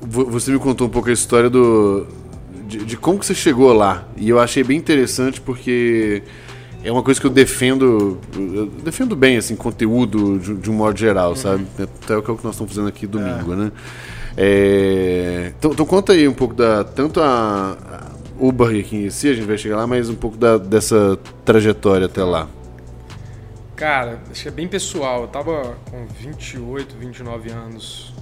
[0.00, 2.06] vo- você me contou um pouco a história do
[2.66, 6.22] de, de como que você chegou lá e eu achei bem interessante porque
[6.82, 10.98] é uma coisa que eu defendo, eu defendo bem assim conteúdo de, de um modo
[10.98, 11.66] geral, sabe?
[11.78, 13.70] Até o que é o que nós estamos fazendo aqui domingo, né?
[14.36, 17.76] É, então, então conta aí um pouco da tanto a,
[18.38, 21.18] o Burger King em si, a gente vai chegar lá, mas um pouco da, dessa
[21.44, 22.48] trajetória até lá.
[23.74, 25.22] Cara, acho que é bem pessoal.
[25.22, 28.14] Eu tava com 28, 29 anos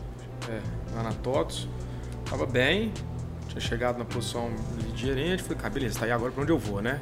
[0.48, 0.60] é,
[0.96, 1.68] lá na TOTS.
[2.28, 2.92] Tava bem,
[3.48, 4.50] tinha chegado na posição
[4.92, 5.42] de gerente.
[5.42, 7.00] Falei, cara, beleza, tá aí agora pra onde eu vou, né?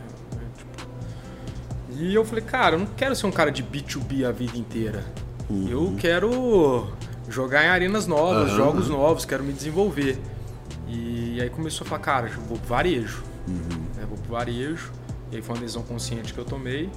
[1.98, 5.04] E eu falei, cara, eu não quero ser um cara de B2B a vida inteira.
[5.68, 6.88] Eu quero
[7.28, 8.56] jogar em arenas novas, Aham.
[8.56, 10.18] jogos novos, quero me desenvolver.
[10.88, 13.22] E aí começou a falar, cara, eu vou pro varejo.
[13.96, 14.92] né, vou pro varejo.
[15.30, 16.90] E aí foi uma decisão consciente que eu tomei.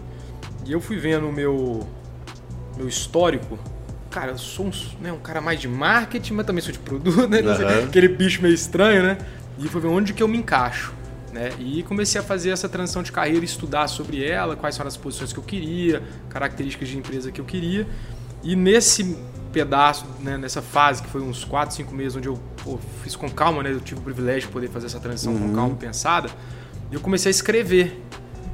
[0.66, 1.88] E eu fui vendo o meu,
[2.76, 3.58] meu histórico.
[4.10, 4.72] Cara, eu sou um,
[5.02, 7.40] né, um cara mais de marketing, mas também sou de produto, né?
[7.40, 7.86] Aham.
[7.86, 9.18] Aquele bicho meio estranho, né?
[9.58, 10.94] E fui ver onde que eu me encaixo.
[11.32, 11.50] Né?
[11.60, 15.34] E comecei a fazer essa transição de carreira, estudar sobre ela, quais eram as posições
[15.34, 17.86] que eu queria, características de empresa que eu queria.
[18.42, 19.18] E nesse
[19.56, 23.30] pedaço, né, nessa fase, que foi uns 4, 5 meses, onde eu pô, fiz com
[23.30, 23.72] calma, né?
[23.72, 26.30] Eu tive o privilégio de poder fazer essa transição com calma, pensada.
[26.92, 28.04] Eu comecei a escrever.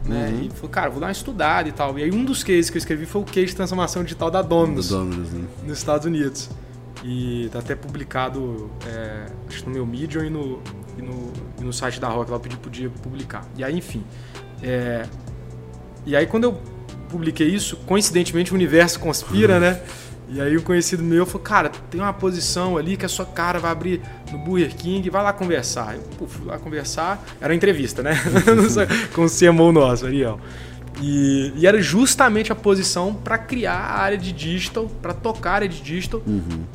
[0.06, 0.44] Né?
[0.44, 1.98] E falei, cara, vou dar uma estudada e tal.
[1.98, 4.44] E aí um dos cases que eu escrevi foi o case de transformação digital da
[4.44, 5.44] Do Domino's né?
[5.64, 6.50] nos Estados Unidos.
[7.04, 10.62] E tá até publicado, é, acho no meu Medium e no,
[11.00, 13.44] e no, e no site da Rock, lá eu pedi podia publicar.
[13.58, 14.04] E aí, enfim.
[14.62, 15.08] é,
[16.06, 16.62] e aí quando eu
[17.10, 19.82] publiquei isso, coincidentemente o universo conspira, né?
[20.34, 23.60] E aí um conhecido meu falou, cara, tem uma posição ali que a sua cara
[23.60, 24.02] vai abrir
[24.32, 25.96] no Burger King, vai lá conversar.
[25.96, 28.18] Eu pô, fui lá conversar, era uma entrevista, né?
[29.14, 30.40] Com o CMO nosso, Ariel.
[31.02, 35.54] E, e era justamente a posição para criar a área de digital, para tocar a
[35.56, 36.22] área de digital,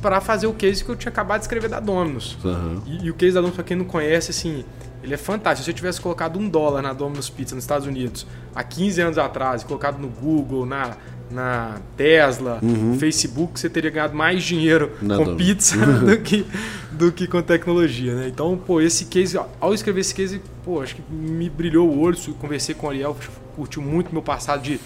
[0.01, 2.37] para fazer o case que eu tinha acabado de escrever da Domino's.
[2.43, 2.81] Aham.
[2.85, 4.65] E, e o case da Domino's, pra quem não conhece, assim,
[5.03, 5.65] ele é fantástico.
[5.65, 9.17] Se eu tivesse colocado um dólar na Domino's Pizza nos Estados Unidos há 15 anos
[9.17, 10.97] atrás, colocado no Google, na,
[11.29, 16.45] na Tesla, no Facebook, você teria ganhado mais dinheiro Na com pizza do que,
[16.91, 18.27] do que com tecnologia, né?
[18.27, 22.17] Então, pô, esse case, ao escrever esse case, pô, acho que me brilhou o olho.
[22.39, 23.15] Conversei com o Ariel,
[23.55, 24.79] curtiu muito meu passado de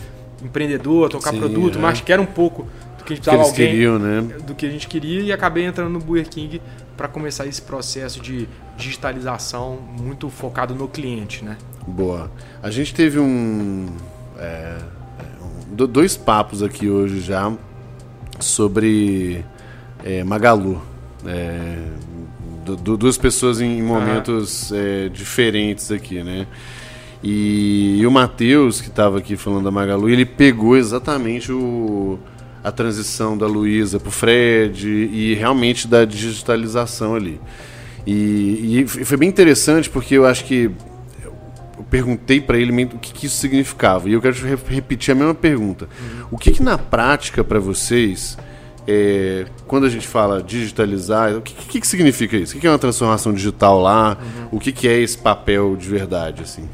[0.43, 1.81] empreendedor, tocar Sim, produto, é.
[1.81, 2.67] mas que era um pouco
[2.97, 4.21] do que a gente precisava alguém queriam, né?
[4.45, 6.61] do que a gente queria e acabei entrando no Burger King
[6.97, 11.57] para começar esse processo de digitalização muito focado no cliente, né?
[11.87, 12.31] Boa.
[12.61, 13.87] A gente teve um,
[14.37, 14.77] é,
[15.71, 17.51] do- dois papos aqui hoje já
[18.39, 19.43] sobre
[20.03, 20.81] é, Magalu.
[21.25, 21.77] É,
[22.65, 26.47] du- duas pessoas em momentos é, diferentes aqui, né?
[27.23, 32.17] E, e o Matheus, que estava aqui falando da Magalu, ele pegou exatamente o,
[32.63, 37.39] a transição da Luísa para o Fred e realmente da digitalização ali.
[38.07, 40.71] E, e foi bem interessante porque eu acho que
[41.91, 44.09] perguntei para ele o que, que isso significava.
[44.09, 45.87] E eu quero re- repetir a mesma pergunta.
[46.31, 48.37] O que, que na prática para vocês,
[48.87, 52.57] é, quando a gente fala digitalizar, o que, que, significa isso?
[52.57, 54.17] O que, é uma transformação digital lá?
[54.51, 56.67] O que, que é esse papel de verdade, assim?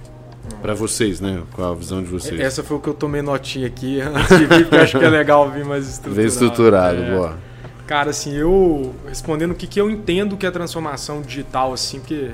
[0.61, 1.41] Para vocês, né?
[1.51, 2.39] Com a visão de vocês.
[2.39, 5.05] Essa foi o que eu tomei notinha aqui antes de vir, porque eu acho que
[5.05, 6.15] é legal vir mais estruturado.
[6.15, 7.11] Bem estruturado, É.
[7.11, 7.37] boa.
[7.87, 12.31] Cara, assim, eu respondendo o que, que eu entendo que é transformação digital, assim, porque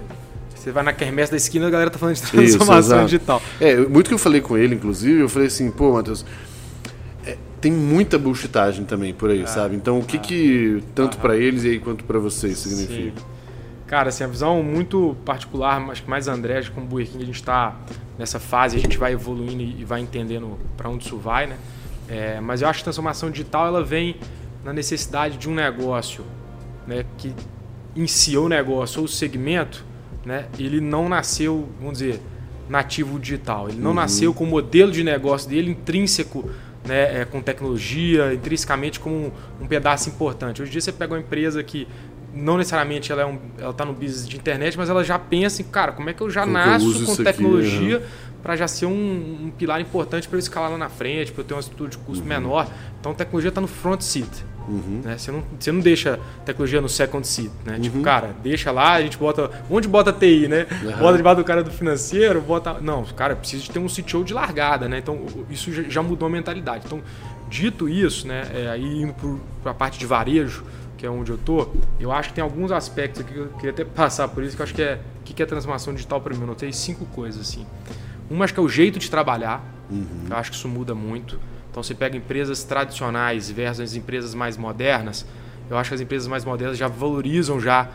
[0.63, 3.05] você vai na quermesse da esquina, a galera tá falando de transformação exato.
[3.05, 3.41] digital.
[3.59, 6.25] É, muito que eu falei com ele, inclusive, eu falei assim, pô, Matheus,
[7.25, 9.75] é, tem muita bullshitagem também por aí, sabe?
[9.75, 13.19] Então, o que que, tanto pra eles e aí quanto pra vocês, significa?
[13.19, 13.25] Sim.
[13.87, 17.35] Cara, assim, a visão muito particular, acho que mais André, como Burger King a gente
[17.35, 17.75] está
[18.17, 21.57] nessa fase, a gente vai evoluindo e e vai entendendo para onde isso vai, né?
[22.07, 24.15] É, mas eu acho que a transformação digital ela vem
[24.63, 26.23] na necessidade de um negócio,
[26.87, 27.33] né, que
[27.95, 29.85] em si o negócio ou o segmento,
[30.25, 32.21] né, ele não nasceu, vamos dizer,
[32.69, 33.69] nativo digital.
[33.69, 36.49] Ele não nasceu com o modelo de negócio dele intrínseco
[36.85, 40.61] né, é, com tecnologia, intrinsecamente como um, um, pedaço importante.
[40.61, 41.87] Hoje em dia você pega uma empresa que
[42.33, 45.61] não necessariamente ela é um, ela está no business de internet, mas ela já pensa
[45.61, 48.03] em, cara, como é que eu já como nasço com tecnologia
[48.41, 51.45] para já ser um, um pilar importante para eu escalar lá na frente, para eu
[51.45, 52.29] ter uma estrutura de custo uhum.
[52.29, 52.67] menor.
[52.99, 54.29] Então a tecnologia está no front seat.
[54.67, 55.01] Uhum.
[55.03, 55.17] Né?
[55.17, 57.73] Você, não, você não deixa tecnologia no second seat, né?
[57.73, 57.81] Tipo, uhum.
[57.81, 59.49] Tipo, cara, deixa lá, a gente bota.
[59.69, 60.67] Onde bota TI, né?
[60.83, 60.97] Uhum.
[60.97, 62.79] Bota debaixo do cara do financeiro, bota.
[62.79, 64.99] Não, cara, precisa de ter um CTO de largada, né?
[64.99, 66.83] Então, isso já mudou a mentalidade.
[66.85, 67.01] Então,
[67.49, 68.47] dito isso, né?
[68.53, 69.13] É, aí indo
[69.61, 70.63] para a parte de varejo,
[70.97, 71.67] que é onde eu tô,
[71.99, 74.61] eu acho que tem alguns aspectos aqui que eu queria até passar por isso, que
[74.61, 74.99] eu acho que é.
[75.19, 76.41] O que é transformação digital para mim?
[76.41, 77.65] Eu notei cinco coisas, assim.
[78.29, 79.63] Uma, acho que é o jeito de trabalhar.
[79.89, 80.25] Uhum.
[80.29, 81.39] Eu acho que isso muda muito.
[81.73, 85.25] Então, você pega empresas tradicionais versus as empresas mais modernas.
[85.67, 87.89] Eu acho que as empresas mais modernas já valorizam já,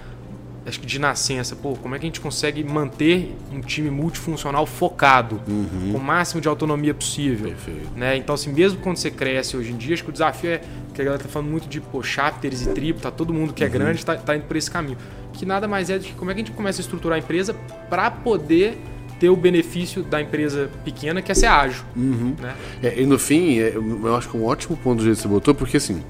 [0.67, 4.67] acho que de nascença, pô, como é que a gente consegue manter um time multifuncional
[4.67, 5.93] focado, uhum.
[5.93, 7.51] com o máximo de autonomia possível.
[7.51, 7.89] Perfeito.
[7.95, 8.17] Né?
[8.17, 10.61] Então, assim, mesmo quando você cresce hoje em dia, acho que o desafio é
[10.93, 13.63] que a galera tá falando muito de pô, chapters e tribo, tá todo mundo que
[13.63, 13.73] é uhum.
[13.75, 14.99] grande tá, tá indo por esse caminho.
[15.35, 17.21] Que nada mais é do que como é que a gente começa a estruturar a
[17.21, 17.55] empresa
[17.89, 18.77] para poder
[19.19, 21.85] ter o benefício da empresa pequena, que é ser ágil.
[21.97, 22.35] Uhum.
[22.41, 22.55] Né?
[22.83, 25.29] É, e no fim, é, eu acho que um ótimo ponto do jeito que você
[25.29, 26.03] botou, porque assim,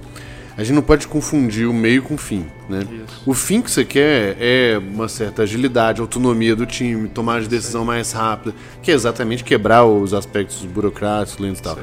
[0.56, 2.44] a gente não pode confundir o meio com o fim.
[2.68, 2.86] Né?
[3.24, 7.84] O fim que você quer é uma certa agilidade, autonomia do time, tomar de decisão
[7.84, 11.78] mais rápida, que é exatamente quebrar os aspectos burocráticos, lentos e tal.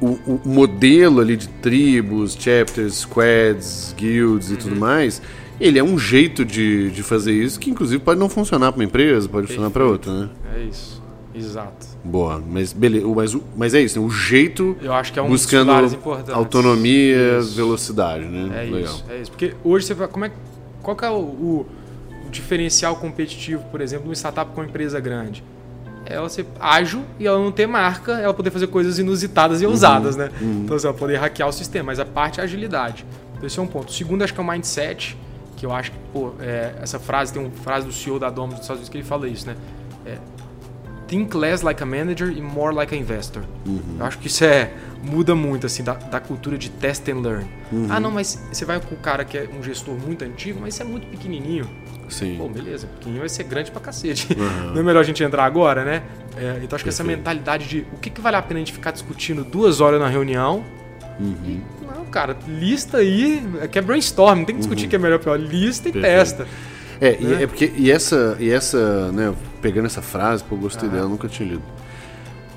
[0.00, 4.58] O, o, modelo ali de tribos, chapters, squads, guilds e uhum.
[4.58, 5.20] tudo mais
[5.60, 8.84] ele é um jeito de, de fazer isso que, inclusive, pode não funcionar para uma
[8.84, 9.48] empresa, pode Perfeito.
[9.48, 10.28] funcionar para outra, né?
[10.56, 11.00] É isso.
[11.34, 11.86] Exato.
[12.02, 14.04] Boa, mas beleza, mas, mas é isso, né?
[14.04, 15.70] o jeito Eu acho que é um buscando
[16.32, 17.54] autonomia, isso.
[17.54, 18.64] velocidade, né?
[18.64, 18.80] É Legal.
[18.82, 19.30] isso, é isso.
[19.30, 20.32] Porque hoje você vai, como é
[20.82, 21.66] qual que é o, o,
[22.26, 25.44] o diferencial competitivo, por exemplo, de uma startup com uma empresa grande?
[26.06, 29.72] Ela ser ágil e ela não ter marca, ela poder fazer coisas inusitadas e uhum,
[29.72, 30.30] ousadas, né?
[30.40, 30.62] Uhum.
[30.64, 33.04] Então, assim, ela poder hackear o sistema, mas a parte é agilidade.
[33.36, 33.90] Então, esse é um ponto.
[33.90, 35.16] O segundo, acho que é o mindset
[35.60, 38.60] que eu acho que, pô, é, essa frase, tem uma frase do CEO da Domino's
[38.60, 39.54] dos Estados Unidos que ele fala isso, né?
[40.06, 40.16] É,
[41.06, 43.42] think less like a manager e more like a investor.
[43.66, 43.96] Uhum.
[43.98, 47.46] Eu acho que isso é muda muito assim da, da cultura de test and learn.
[47.70, 47.88] Uhum.
[47.90, 50.72] Ah, não, mas você vai com o cara que é um gestor muito antigo, mas
[50.72, 51.68] isso é muito pequenininho.
[52.08, 52.36] Sim.
[52.38, 54.28] Pô, beleza, pequenininho vai ser grande pra cacete.
[54.32, 54.70] Uhum.
[54.72, 56.02] Não é melhor a gente entrar agora, né?
[56.38, 58.72] É, então acho que essa mentalidade de o que, que vale a pena a gente
[58.72, 60.64] ficar discutindo duas horas na reunião
[61.20, 61.60] Uhum.
[61.82, 64.90] E, não, cara, lista aí, é que é brainstorm, não tem que discutir uhum.
[64.90, 66.16] que é melhor ou pior, lista e Perfeito.
[66.16, 66.46] testa.
[67.00, 67.18] É, né?
[67.20, 70.92] e, é porque, e essa, e essa, né, pegando essa frase, pô, eu gostei ah.
[70.92, 71.62] dela, nunca tinha lido.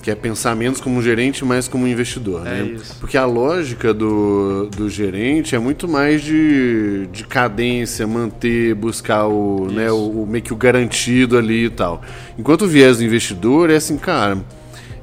[0.02, 2.64] Que é pensar menos como um gerente, mais como um investidor, é né?
[2.76, 2.98] Isso.
[3.00, 9.72] Porque a lógica do, do gerente é muito mais de, de cadência, manter, buscar o,
[9.72, 12.02] né, o, o meio que o garantido ali e tal.
[12.38, 14.44] Enquanto o viés do investidor é assim, cara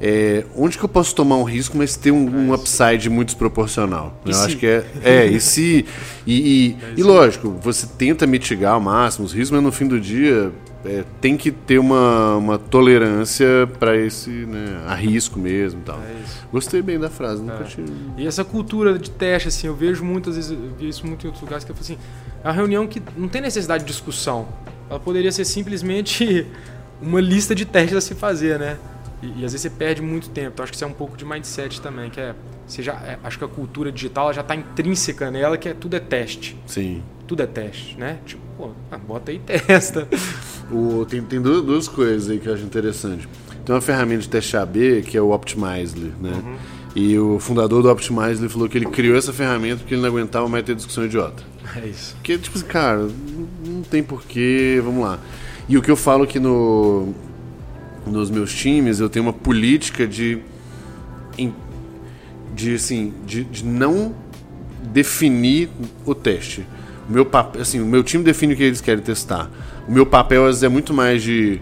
[0.01, 4.19] é, onde que eu posso tomar um risco, mas ter um, um upside muito desproporcional?
[4.25, 4.47] eu se?
[4.47, 4.85] acho que é.
[5.03, 5.85] É, e se.
[6.27, 6.35] E,
[6.71, 10.51] e, e, lógico, você tenta mitigar ao máximo os riscos, mas no fim do dia
[10.85, 13.47] é, tem que ter uma, uma tolerância
[13.79, 15.99] para esse né, a risco mesmo tal.
[15.99, 16.15] É
[16.51, 17.65] Gostei bem da frase, nunca é.
[17.65, 17.87] tinha...
[18.17, 21.27] E essa cultura de teste, assim, eu vejo muitas vezes, eu vi isso muito em
[21.27, 21.99] outros lugares, que eu falo assim,
[22.43, 24.49] é uma reunião que não tem necessidade de discussão.
[24.89, 26.47] Ela poderia ser simplesmente
[27.03, 28.79] uma lista de testes a se fazer, né?
[29.23, 30.51] E, e, às vezes você perde muito tempo.
[30.55, 32.35] Então acho que isso é um pouco de mindset também, que é,
[32.67, 35.97] você já, é, acho que a cultura digital já está intrínseca nela, que é tudo
[35.97, 36.57] é teste.
[36.67, 37.03] Sim.
[37.27, 38.19] Tudo é teste, né?
[38.25, 40.09] Tipo, pô, ah, bota aí e testa.
[40.73, 43.29] O, tem, tem duas, duas, coisas aí que eu acho interessante.
[43.65, 46.31] Tem uma ferramenta de teste AB que é o Optimizely, né?
[46.31, 46.57] Uhum.
[46.95, 50.49] E o fundador do Optimizely falou que ele criou essa ferramenta porque ele não aguentava
[50.49, 51.43] mais ter discussão idiota.
[51.77, 52.15] É isso.
[52.15, 53.09] Porque, tipo assim, cara,
[53.65, 55.19] não tem porquê, vamos lá.
[55.69, 57.15] E o que eu falo que no,
[58.07, 60.41] nos meus times, eu tenho uma política de
[62.55, 64.15] de assim, de, de não
[64.83, 65.71] definir
[66.05, 66.67] o teste.
[67.09, 69.51] O meu papel, assim, o meu time define o que eles querem testar.
[69.89, 71.61] O meu papel às vezes é muito mais de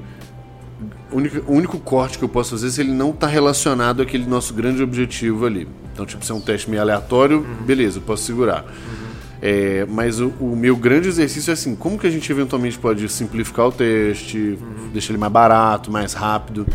[1.11, 4.26] o único, o único corte que eu posso fazer se ele não está relacionado àquele
[4.26, 5.66] nosso grande objetivo ali.
[5.93, 7.64] Então, tipo, se é um teste meio aleatório, uhum.
[7.64, 8.62] beleza, eu posso segurar.
[8.62, 9.07] Uhum.
[9.41, 13.09] É, mas o, o, meu grande exercício é assim, como que a gente eventualmente pode
[13.09, 14.91] simplificar o teste, uhum.
[14.93, 16.66] deixar ele mais barato, mais rápido,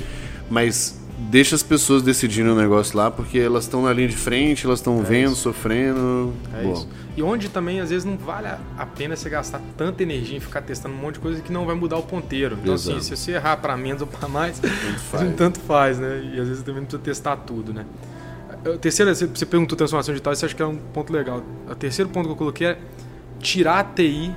[0.49, 0.97] mas
[1.29, 4.79] deixa as pessoas decidirem o negócio lá, porque elas estão na linha de frente, elas
[4.79, 5.41] estão é vendo, isso.
[5.41, 6.33] sofrendo.
[6.53, 6.73] É Bom.
[6.73, 6.87] isso.
[7.15, 10.61] E onde também, às vezes, não vale a pena você gastar tanta energia em ficar
[10.61, 12.57] testando um monte de coisa que não vai mudar o ponteiro.
[12.61, 12.99] Então, assim, Exato.
[12.99, 14.73] assim, se você errar para menos ou para mais, tanto
[15.11, 15.35] faz.
[15.35, 16.31] tanto faz, né?
[16.33, 17.85] E às vezes também não precisa testar tudo, né?
[18.65, 21.43] A terceira, você perguntou transformação digital, isso acho que é um ponto legal.
[21.69, 22.77] O terceiro ponto que eu coloquei é
[23.39, 24.33] tirar a TI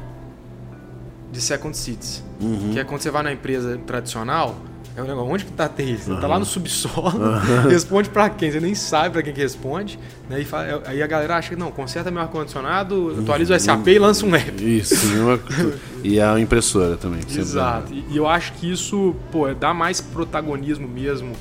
[1.31, 2.25] de second seats.
[2.41, 2.73] Uhum.
[2.73, 4.57] Que é quando você vai na empresa tradicional,
[4.97, 5.99] É um negócio, onde que tá a TI?
[5.99, 6.21] Você uhum.
[6.21, 7.69] tá lá no subsolo, uhum.
[7.69, 8.51] responde para quem?
[8.51, 9.99] Você nem sabe para quem que responde.
[10.29, 10.41] Né?
[10.41, 13.99] E fala, aí a galera acha que não, conserta meu ar-condicionado, atualiza o SAP e
[13.99, 14.79] lança um app.
[14.79, 15.07] Isso,
[16.03, 17.21] e a impressora também.
[17.21, 17.93] Exato.
[17.93, 21.33] E, e, eu acho que isso pô, dá mais protagonismo mesmo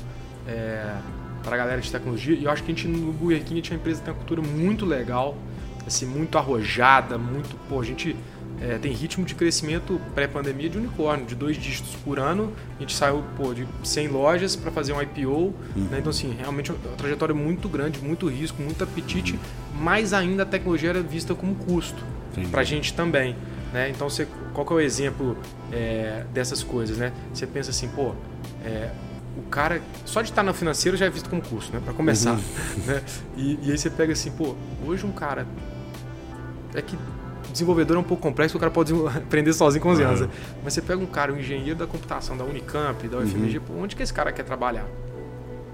[0.46, 0.92] é,
[1.46, 2.34] para a galera de tecnologia.
[2.34, 4.18] E eu acho que a gente no Burger King tinha uma empresa que tem uma
[4.18, 5.36] cultura muito legal,
[5.86, 7.56] assim, muito arrojada, muito.
[7.68, 8.16] Pô, a gente
[8.60, 12.52] é, tem ritmo de crescimento pré-pandemia de unicórnio, de dois dígitos por ano.
[12.76, 15.30] A gente saiu pô, de 100 lojas para fazer um IPO.
[15.30, 15.54] Uhum.
[15.88, 15.98] Né?
[16.00, 19.38] Então, assim, realmente é uma trajetória muito grande, muito risco, muito apetite,
[19.72, 22.04] mas ainda a tecnologia era vista como custo
[22.50, 23.36] para a gente também.
[23.72, 23.88] Né?
[23.90, 25.38] Então, você, qual que é o exemplo
[25.72, 26.98] é, dessas coisas?
[26.98, 27.12] Né?
[27.32, 28.14] Você pensa assim, pô,
[28.64, 28.90] é,
[29.36, 31.80] o cara, só de estar no financeiro já é visto como custo, né?
[31.84, 32.32] para começar.
[32.32, 32.84] Uhum.
[32.86, 33.02] Né?
[33.36, 34.54] E, e aí você pega assim, pô,
[34.86, 35.46] hoje um cara.
[36.74, 36.96] É que
[37.52, 40.20] desenvolvedor é um pouco complexo, o cara pode aprender sozinho com 11 anos.
[40.22, 40.28] Uhum.
[40.64, 43.64] Mas você pega um cara, um engenheiro da computação da Unicamp, da UFMG, uhum.
[43.64, 44.86] pô, onde que esse cara quer trabalhar?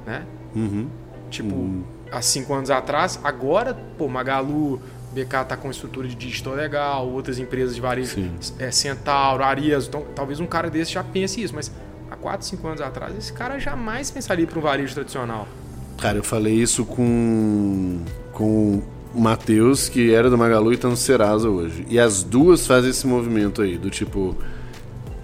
[0.06, 0.24] Né?
[0.54, 0.88] Uhum.
[1.30, 1.84] Tipo, uhum.
[2.10, 4.80] há cinco anos atrás, agora, pô, Magalu,
[5.12, 8.16] BK tá com estrutura de digital legal, outras empresas de varejo,
[8.58, 11.70] é, Centauro, Arias, então talvez um cara desse já pense isso, mas
[12.12, 15.48] há 4, 5 anos atrás, esse cara jamais pensaria para um varejo tradicional.
[15.98, 18.00] Cara, eu falei isso com,
[18.32, 18.82] com
[19.14, 21.86] o Matheus, que era do Magalu e tá no Serasa hoje.
[21.88, 24.36] E as duas fazem esse movimento aí, do tipo.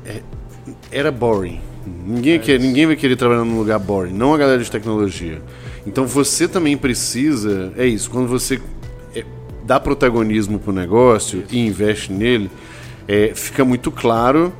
[0.04, 0.22] É,
[0.90, 1.60] era boring.
[2.06, 5.42] Ninguém, é quer, ninguém vai querer trabalhar num lugar boring, não a galera de tecnologia.
[5.86, 7.72] Então você também precisa.
[7.76, 8.60] É isso, quando você
[9.14, 9.24] é,
[9.64, 11.54] dá protagonismo pro negócio isso.
[11.54, 12.50] e investe nele,
[13.06, 14.52] é, fica muito claro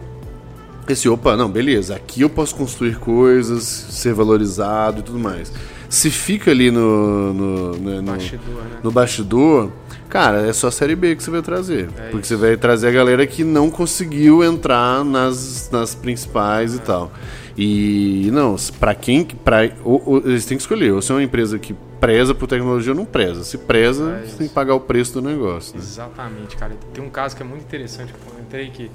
[0.89, 5.53] esse opa, não, beleza, aqui eu posso construir coisas, ser valorizado e tudo mais
[5.89, 8.79] se fica ali no, no, no, no, bastidor, né?
[8.83, 9.73] no bastidor,
[10.09, 11.89] cara, é só a Série B que você vai trazer.
[11.97, 12.29] É porque isso.
[12.29, 16.77] você vai trazer a galera que não conseguiu entrar nas, nas principais é.
[16.77, 17.13] e tal.
[17.57, 19.25] E não, para quem.
[19.25, 20.93] Pra, ou, ou, eles têm que escolher.
[20.93, 23.43] Ou se é uma empresa que preza por tecnologia ou não preza.
[23.43, 25.75] Se preza, é você tem que pagar o preço do negócio.
[25.75, 25.83] Né?
[25.83, 26.77] Exatamente, cara.
[26.93, 28.89] Tem um caso que é muito interessante que eu entrei que,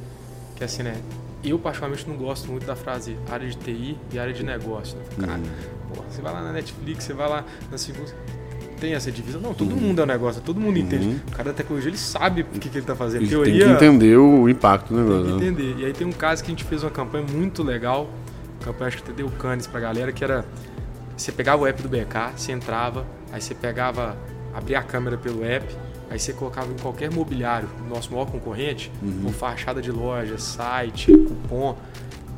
[0.56, 0.96] que é assim, né?
[1.44, 4.98] Eu, particularmente, não gosto muito da frase área de TI e área de negócio.
[4.98, 5.28] Né?
[5.28, 5.96] Cara, uhum.
[5.96, 8.12] pô, você vai lá na Netflix, você vai lá na segunda.
[8.80, 9.40] Tem essa divisão?
[9.42, 9.82] Não, todo uhum.
[9.82, 10.84] mundo é um negócio, todo mundo uhum.
[10.84, 11.22] entende.
[11.28, 13.28] O cara da tecnologia, ele sabe o que, que ele está fazendo.
[13.28, 15.24] Teoria, tem que entender o impacto do negócio.
[15.24, 15.52] Tem que né?
[15.52, 15.82] entender.
[15.82, 18.10] E aí tem um caso que a gente fez uma campanha muito legal,
[18.62, 20.46] campanha acho que deu canes pra galera, que era
[21.16, 24.18] você pegava o app do BK, você entrava, aí você pegava,
[24.54, 25.66] abria a câmera pelo app,
[26.10, 29.24] Aí você colocava em qualquer mobiliário, nosso maior concorrente, uhum.
[29.24, 31.78] com fachada de loja, site, cupom,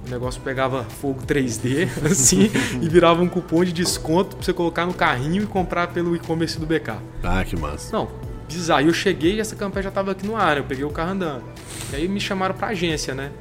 [0.05, 2.51] o negócio pegava fogo 3D, assim,
[2.81, 6.59] e virava um cupom de desconto pra você colocar no carrinho e comprar pelo e-commerce
[6.59, 6.99] do BK.
[7.23, 7.95] Ah, que massa.
[7.95, 8.07] Não,
[8.47, 8.83] bizarro.
[8.83, 11.11] E eu cheguei e essa campanha já tava aqui no ar, eu peguei o carro
[11.11, 11.43] andando.
[11.91, 13.31] E aí me chamaram pra agência, né?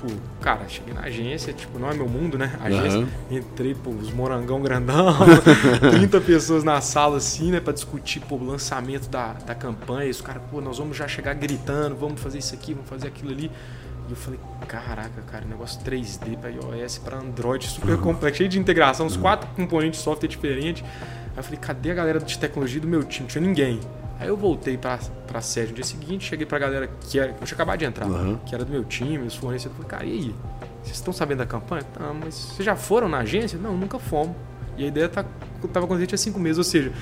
[0.00, 2.52] Tipo, cara, cheguei na agência, tipo, não é meu mundo, né?
[2.60, 3.08] Agência, uhum.
[3.30, 5.16] entrei, pô, os morangão grandão,
[5.90, 10.06] 30 pessoas na sala assim, né, pra discutir, pô, o lançamento da, da campanha.
[10.06, 13.08] E os caras, pô, nós vamos já chegar gritando, vamos fazer isso aqui, vamos fazer
[13.08, 13.50] aquilo ali.
[14.08, 18.00] E eu falei, caraca, cara, negócio 3D para iOS, para Android, super uhum.
[18.00, 19.22] complexo, cheio de integração, uns uhum.
[19.22, 20.82] quatro componentes de software diferentes.
[20.82, 23.22] Aí eu falei, cadê a galera de tecnologia do meu time?
[23.22, 23.80] Não tinha ninguém.
[24.20, 27.46] Aí eu voltei pra, pra sede no dia seguinte, cheguei pra galera que era, eu
[27.46, 28.36] tinha acabado de entrar, uhum.
[28.44, 29.82] que era do meu time, os fornecedores.
[29.82, 30.34] Falei, cara, e aí?
[30.82, 31.84] Vocês estão sabendo da campanha?
[31.98, 33.58] Não, mas vocês já foram na agência?
[33.58, 34.36] Não, nunca fomos.
[34.76, 35.24] E a ideia tá,
[35.72, 36.92] tava com a gente há cinco meses, ou seja,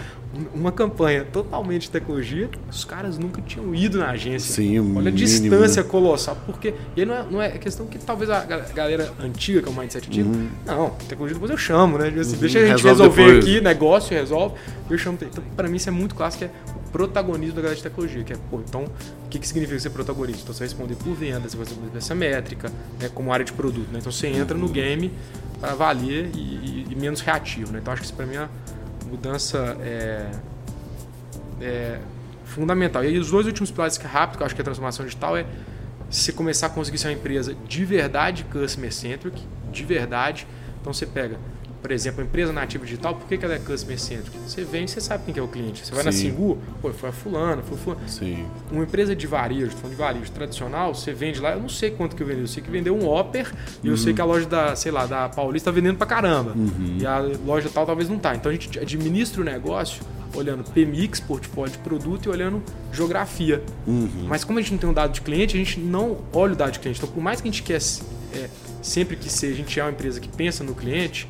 [0.52, 4.54] uma campanha totalmente de tecnologia, os caras nunca tinham ido na agência.
[4.54, 5.88] Sim, Olha a distância né?
[5.88, 6.36] colossal.
[6.44, 6.74] Porque.
[6.96, 9.74] E aí não é, não é questão que talvez a galera antiga, que é o
[9.74, 10.48] mindset antigo, uhum.
[10.66, 12.08] não, tecnologia depois eu chamo, né?
[12.08, 12.40] Assim, uhum.
[12.40, 13.44] Deixa a gente resolve resolver depois.
[13.44, 14.54] aqui, negócio, resolve,
[14.90, 15.18] eu chamo.
[15.22, 16.50] Então, para mim, isso é muito clássico, é
[16.93, 20.43] protagonismo da galera de tecnologia, que é, pô, então, o que, que significa ser protagonista?
[20.43, 22.70] Então, você vai responder por venda, você vai responder essa métrica,
[23.01, 23.99] né, como área de produto, né?
[23.99, 25.12] Então, você entra no game
[25.61, 27.78] para valer e, e, e, menos reativo, né?
[27.80, 28.51] Então, acho que isso para mim é uma
[29.11, 30.30] mudança é,
[31.61, 31.99] é
[32.45, 33.05] fundamental.
[33.05, 34.64] E aí, os dois últimos pilares que é rápido, que eu acho que é a
[34.64, 35.45] transformação digital, é
[36.11, 40.47] você começar a conseguir ser uma empresa de verdade customer centric, de verdade.
[40.80, 41.39] Então, você pega
[41.81, 44.37] por exemplo, a empresa nativa digital, por que, que ela é customer centric?
[44.47, 45.87] Você vem e você sabe quem é o cliente.
[45.87, 46.07] Você vai Sim.
[46.07, 48.09] na Singu, pô, foi a fulana, foi a fulana.
[48.09, 48.47] Sim.
[48.70, 52.16] Uma empresa de varejo, falando de varejo tradicional, você vende lá, eu não sei quanto
[52.16, 53.53] que eu vendi, eu sei que vendeu um Opper
[53.83, 54.16] e eu sei uhum.
[54.16, 56.53] que a loja da, sei lá, da Paulista está vendendo pra caramba.
[56.53, 56.99] Uhum.
[57.01, 58.35] E a loja tal talvez não tá.
[58.35, 60.03] Então a gente administra o negócio
[60.35, 62.62] olhando PMix, portfólio de produto e olhando
[62.93, 63.62] geografia.
[63.87, 64.26] Uhum.
[64.26, 66.57] Mas como a gente não tem um dado de cliente, a gente não olha o
[66.57, 66.99] dado de cliente.
[66.99, 67.81] Então, por mais que a gente quer,
[68.35, 68.49] é,
[68.83, 71.29] sempre que seja, a gente é uma empresa que pensa no cliente,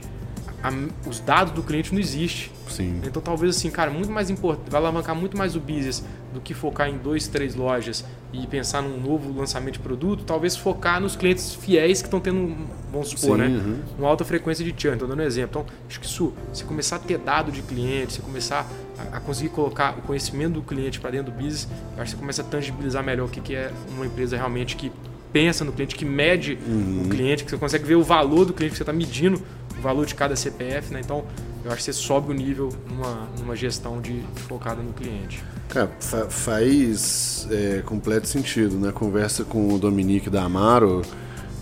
[0.63, 0.71] a,
[1.09, 2.51] os dados do cliente não existem.
[2.69, 3.01] Sim.
[3.05, 6.05] Então talvez assim, cara, muito mais importante, vai alavancar muito mais o business
[6.35, 10.55] do que focar em dois, três lojas e pensar num novo lançamento de produto, talvez
[10.57, 12.55] focar nos clientes fiéis que estão tendo,
[12.93, 13.47] vamos supor, Sim, né?
[13.49, 13.79] uhum.
[13.99, 15.63] Uma alta frequência de churn, estou dando um exemplo.
[15.63, 18.67] Então, acho que isso, você começar a ter dado de cliente, você começar
[18.99, 22.17] a, a conseguir colocar o conhecimento do cliente para dentro do business, acho que você
[22.17, 24.93] começa a tangibilizar melhor o que, que é uma empresa realmente que
[25.33, 27.03] pensa no cliente, que mede Uhum.
[27.05, 29.43] o cliente, que você consegue ver o valor do cliente, que você está medindo
[29.79, 31.01] o valor de cada CPF, né?
[31.05, 31.24] Então,
[31.64, 35.43] eu acho que você sobe o nível numa, numa gestão de focada no cliente.
[35.68, 38.91] Cara, fa- faz é, completo sentido, né?
[38.93, 41.03] Conversa com o Dominique da Amaro,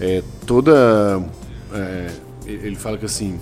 [0.00, 1.22] é, toda.
[1.72, 2.10] é,
[2.46, 3.38] ele fala que assim,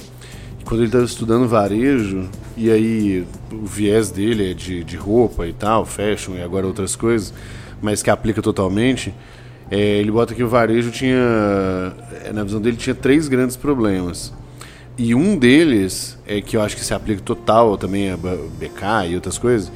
[0.65, 5.53] quando ele estava estudando varejo, e aí o viés dele é de, de roupa e
[5.53, 7.35] tal, fashion e agora outras coisas,
[7.83, 9.15] mas que aplica totalmente,
[9.71, 11.19] é, ele bota que o varejo tinha,
[12.25, 14.33] é, na visão dele, tinha três grandes problemas.
[14.97, 19.09] E um deles, é que eu acho que se aplica total também a B- BK
[19.11, 19.73] e outras coisas,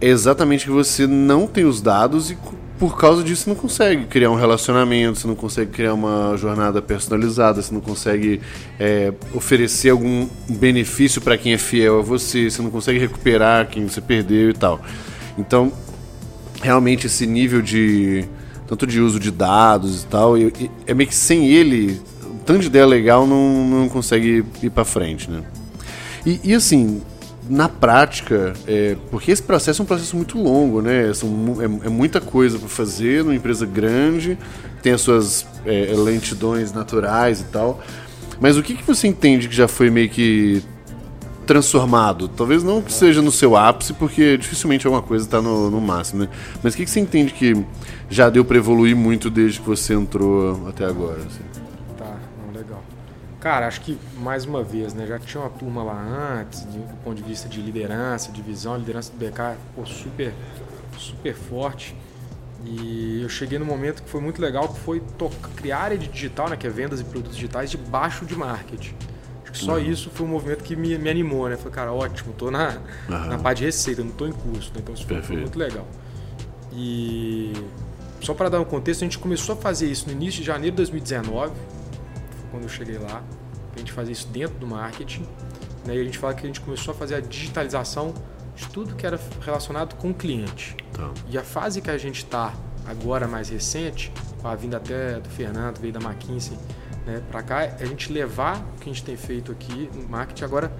[0.00, 2.38] é exatamente que você não tem os dados e
[2.78, 6.82] por causa disso você não consegue criar um relacionamento, você não consegue criar uma jornada
[6.82, 8.40] personalizada, você não consegue
[8.78, 13.86] é, oferecer algum benefício para quem é fiel a você, você não consegue recuperar quem
[13.86, 14.80] você perdeu e tal.
[15.38, 15.72] Então,
[16.62, 18.24] realmente esse nível de
[18.66, 20.34] tanto de uso de dados e tal,
[20.86, 22.00] é meio que sem ele,
[22.46, 25.42] tanto de ideia legal não, não consegue ir para frente, né?
[26.24, 27.02] E, e, assim,
[27.48, 31.12] na prática, é, porque esse processo é um processo muito longo, né?
[31.12, 31.28] São,
[31.60, 34.38] é, é muita coisa para fazer numa empresa grande,
[34.82, 37.82] tem as suas é, lentidões naturais e tal.
[38.40, 40.62] Mas o que, que você entende que já foi meio que
[41.46, 42.28] transformado?
[42.28, 46.22] Talvez não que seja no seu ápice, porque dificilmente alguma coisa está no, no máximo,
[46.22, 46.28] né?
[46.62, 47.56] Mas o que, que você entende que
[48.08, 51.18] já deu para evoluir muito desde que você entrou até agora?
[51.18, 51.55] assim?
[53.40, 55.06] Cara, acho que mais uma vez, né?
[55.06, 58.74] Já tinha uma turma lá antes, de- do ponto de vista de liderança, de visão,
[58.74, 60.32] a liderança do BK ficou super,
[60.98, 61.94] super forte.
[62.64, 65.98] E eu cheguei no momento que foi muito legal, que foi tocar, criar a área
[65.98, 66.56] de digital, né?
[66.56, 68.94] Que é vendas e produtos digitais, debaixo de marketing.
[69.42, 71.56] Acho que só isso foi um movimento que me, me animou, né?
[71.56, 72.78] Falei, cara, ótimo, tô na,
[73.08, 73.26] Aham.
[73.28, 74.72] na parte de receita, não tô em custo.
[74.74, 74.80] né?
[74.82, 75.86] Então isso foi, foi muito legal.
[76.72, 77.52] E
[78.20, 80.72] só para dar um contexto, a gente começou a fazer isso no início de janeiro
[80.72, 81.75] de 2019, foi
[82.56, 83.22] quando eu cheguei lá,
[83.74, 85.26] a gente fazia isso dentro do marketing,
[85.84, 85.94] né?
[85.94, 88.14] e a gente fala que a gente começou a fazer a digitalização
[88.54, 90.74] de tudo que era relacionado com o cliente.
[90.94, 91.10] Tá.
[91.28, 92.54] E a fase que a gente está
[92.86, 96.56] agora mais recente, com a vinda até do Fernando, veio da McKinsey,
[97.04, 100.08] né, para cá, é a gente levar o que a gente tem feito aqui no
[100.08, 100.72] marketing agora,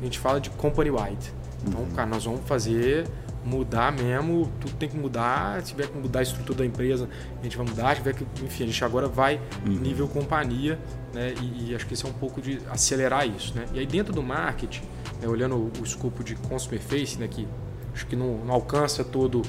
[0.00, 1.32] a gente fala de company wide.
[1.64, 3.06] Então, cara, nós vamos fazer
[3.44, 7.08] mudar mesmo, tudo tem que mudar, se tiver que mudar a estrutura da empresa,
[7.40, 10.78] a gente vai mudar, se tiver que, enfim, a gente agora vai nível companhia,
[11.14, 13.64] né, e, e acho que isso é um pouco de acelerar isso, né?
[13.72, 14.82] E aí dentro do marketing,
[15.20, 17.48] né, olhando o, o escopo de consumer face, né, que
[17.94, 19.42] acho que não, não alcança todo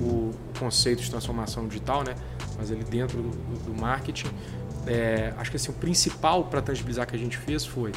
[0.00, 2.14] o conceito de transformação digital, né?
[2.58, 4.28] Mas ele dentro do, do- do marketing,
[4.86, 7.92] é, acho que assim, o principal para tangibilizar que a gente fez foi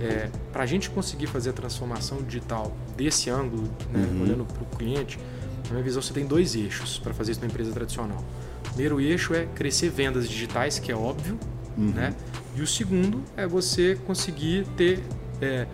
[0.00, 4.66] é, para a gente conseguir fazer a transformação digital desse ângulo, né, olhando para o
[4.76, 5.18] cliente,
[5.66, 8.22] na minha visão você tem dois eixos para fazer isso na empresa tradicional.
[8.60, 11.38] O primeiro eixo é crescer vendas digitais, que é óbvio,
[11.76, 12.14] né?
[12.56, 15.00] E o segundo é você conseguir ter
[15.40, 15.66] é,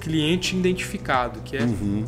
[0.00, 1.60] cliente identificado, que é,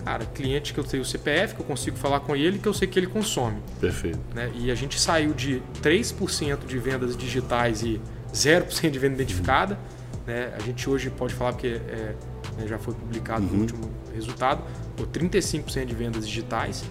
[0.05, 2.75] cara, cliente que eu tenho o CPF, que eu consigo falar com ele, que eu
[2.75, 3.59] sei que ele consome.
[3.81, 4.19] Perfeito.
[4.35, 4.51] né?
[4.55, 8.01] E a gente saiu de 3% de vendas digitais e
[8.33, 9.79] 0% de venda identificada.
[10.29, 10.53] Né?
[10.55, 12.14] A gente hoje pode falar, porque é,
[12.59, 14.62] né, já foi publicado o último resultado,
[14.95, 16.85] por 35% de vendas digitais,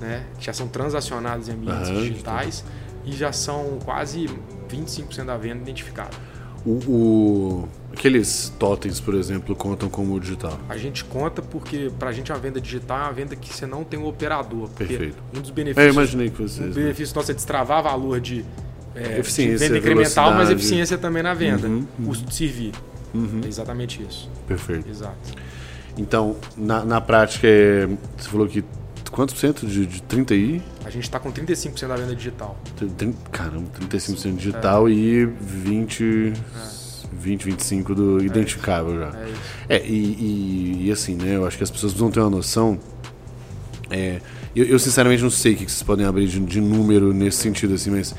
[0.00, 0.24] né?
[0.38, 2.64] que já são transacionadas em ambientes Aham, digitais,
[3.04, 4.26] e já são quase
[4.70, 6.16] 25% da venda identificada.
[6.64, 10.58] O, o- aqueles totens, por exemplo, contam como digital.
[10.68, 13.66] A gente conta porque para a gente a venda digital é uma venda que você
[13.66, 14.68] não tem um operador.
[14.70, 15.16] Perfeito.
[15.36, 16.68] um dos É, eu benefícios imaginei que vocês.
[16.68, 16.82] né?
[16.82, 18.44] benefício nosso é destravar valor de,
[18.98, 21.66] é, Eficiência, venda incremental, mas eficiência também na venda.
[21.68, 22.72] Uhum, Custo de servir.
[23.14, 23.40] Uhum.
[23.44, 24.30] É exatamente isso.
[24.46, 24.88] Perfeito.
[24.88, 25.16] Exato.
[25.96, 28.64] Então, na, na prática, é, você falou que
[29.10, 30.62] quantos por cento de, de 30 aí?
[30.84, 32.56] A gente está com 35% da venda digital.
[33.32, 36.32] Caramba, 35% digital e 20,
[37.12, 39.12] 20, 25 do identificável já.
[39.68, 39.76] É.
[39.76, 39.92] É, e,
[40.82, 41.36] e- e assim, né?
[41.36, 42.78] Eu acho que as pessoas precisam ter uma noção.
[43.90, 44.20] É,
[44.54, 47.38] eu, eu, sinceramente não sei o que que vocês podem abrir de, de número nesse
[47.38, 48.14] sentido, assim, mas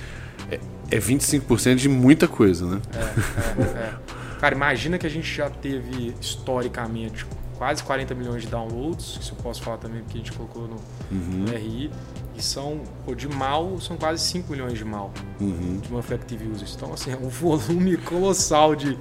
[0.91, 2.81] é, é 25% de muita coisa, né?
[2.93, 3.93] É, é.
[4.39, 7.25] Cara, imagina que a gente já teve historicamente
[7.57, 10.75] quase 40 milhões de downloads, isso eu posso falar também porque a gente colocou no,
[11.11, 11.45] Uhum.
[11.45, 11.91] no RI,
[12.37, 15.11] E são, pô, de mal, são quase 5 milhões de mal
[15.41, 15.79] Uhum.
[15.81, 16.73] de monthly active users.
[16.73, 18.97] Então, assim, é um volume colossal de,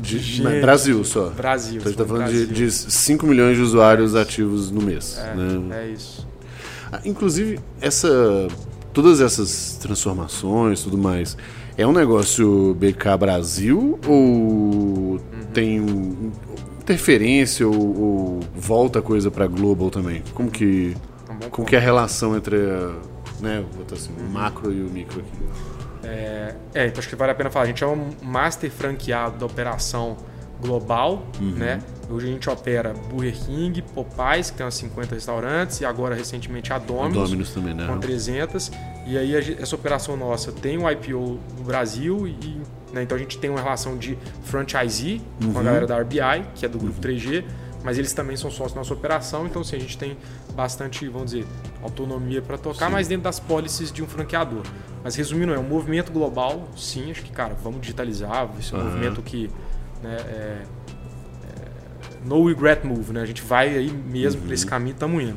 [0.00, 0.40] De, gente.
[0.42, 1.28] mas Brasil só.
[1.28, 1.74] Brasil.
[1.78, 5.18] Então a gente tá falando de, de 5 milhões de usuários ativos no mês.
[5.18, 5.82] É, né?
[5.84, 6.26] é isso.
[6.90, 8.48] Ah, Inclusive, essa,
[8.92, 11.36] todas essas transformações tudo mais,
[11.76, 14.20] é um negócio BK Brasil ou
[15.10, 15.18] Uhum.
[15.52, 15.78] tem
[16.80, 20.22] interferência ou, ou volta coisa para global também?
[20.34, 20.96] Como que,
[21.28, 22.56] um como que é a relação entre
[23.40, 25.70] né, assim, o macro e o micro aqui?
[26.02, 27.64] É, é, então acho que vale a pena falar.
[27.64, 30.16] A gente é um master franqueado da operação
[30.60, 31.50] global, Uhum.
[31.52, 31.80] né?
[32.08, 36.72] Hoje a gente opera Burger King, Popeyes, que tem umas 50 restaurantes, e agora recentemente
[36.72, 37.86] a Domino's, Dominus também, né?
[37.86, 38.70] com 300.
[39.06, 42.60] E aí essa operação nossa tem o IPO no Brasil e
[42.92, 46.66] né, então a gente tem uma relação de franchisee com a galera da RBI, que
[46.66, 47.44] é do grupo 3G,
[47.84, 50.16] mas eles também são sócios da nossa operação, então assim, a gente tem
[50.56, 51.46] bastante, vamos dizer,
[51.82, 52.92] autonomia para tocar, Sim.
[52.92, 54.62] mas dentro das policies de um franqueador.
[55.04, 58.80] Mas resumindo, é um movimento global, sim, acho que, cara, vamos digitalizar, esse é um
[58.80, 58.90] Aham.
[58.90, 59.48] movimento que
[60.02, 60.62] né, é,
[62.24, 63.22] no regret move, né?
[63.22, 65.36] A gente vai aí mesmo por esse caminho, estamos indo.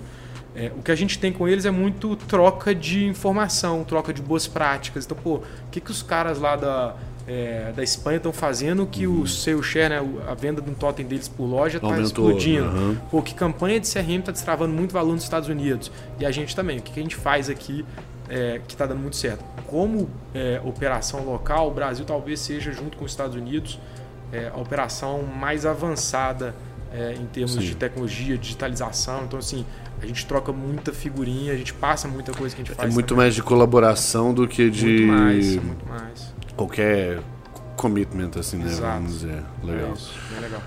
[0.56, 4.22] É, o que a gente tem com eles é muito troca de informação, troca de
[4.22, 5.06] boas práticas.
[5.06, 5.42] Então, pô, o
[5.72, 6.96] que, que os caras lá da,
[7.28, 11.06] é, da Espanha estão fazendo que o seu share, né, a venda de um totem
[11.06, 12.66] deles por loja está explodindo?
[12.66, 12.98] aham.
[13.10, 15.92] Pô, que campanha de CRM está destravando muito valor nos Estados Unidos?
[16.20, 16.78] E a gente também.
[16.78, 17.84] O que, que a gente faz aqui
[18.30, 19.44] é, que está dando muito certo?
[19.66, 23.80] Como é, operação local, o Brasil talvez seja, junto com os Estados Unidos,
[24.34, 26.54] é, a operação mais avançada
[26.92, 27.60] é, em termos Sim.
[27.60, 29.24] de tecnologia, digitalização.
[29.26, 29.66] Então, assim,
[30.02, 32.94] a gente troca muita figurinha, a gente passa muita coisa que a gente É faz.
[32.94, 33.24] muito também.
[33.26, 36.34] mais de colaboração do que de Muito mais, muito mais.
[36.56, 37.20] qualquer
[37.78, 38.66] commitment, assim, né?
[38.66, 38.94] Exato.
[38.98, 39.44] Vamos dizer.
[39.64, 39.90] Legal.
[39.90, 40.62] É isso, bem legal.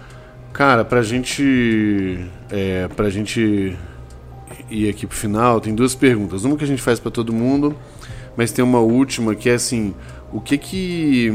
[0.52, 2.26] Cara, pra gente.
[2.50, 3.76] É, pra gente
[4.70, 6.44] ir aqui pro final, tem duas perguntas.
[6.44, 7.76] Uma que a gente faz pra todo mundo,
[8.36, 9.94] mas tem uma última que é assim:
[10.32, 11.30] o que que.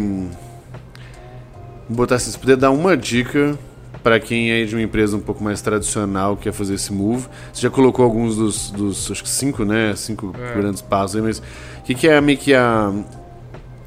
[1.91, 3.57] Vou botar assim, se puder dar uma dica
[4.01, 7.27] pra quem é de uma empresa um pouco mais tradicional que quer fazer esse move.
[7.51, 9.93] Você já colocou alguns dos, dos acho que cinco, né?
[9.95, 10.53] Cinco É.
[10.55, 12.93] grandes passos aí, mas o que, que é meio que a,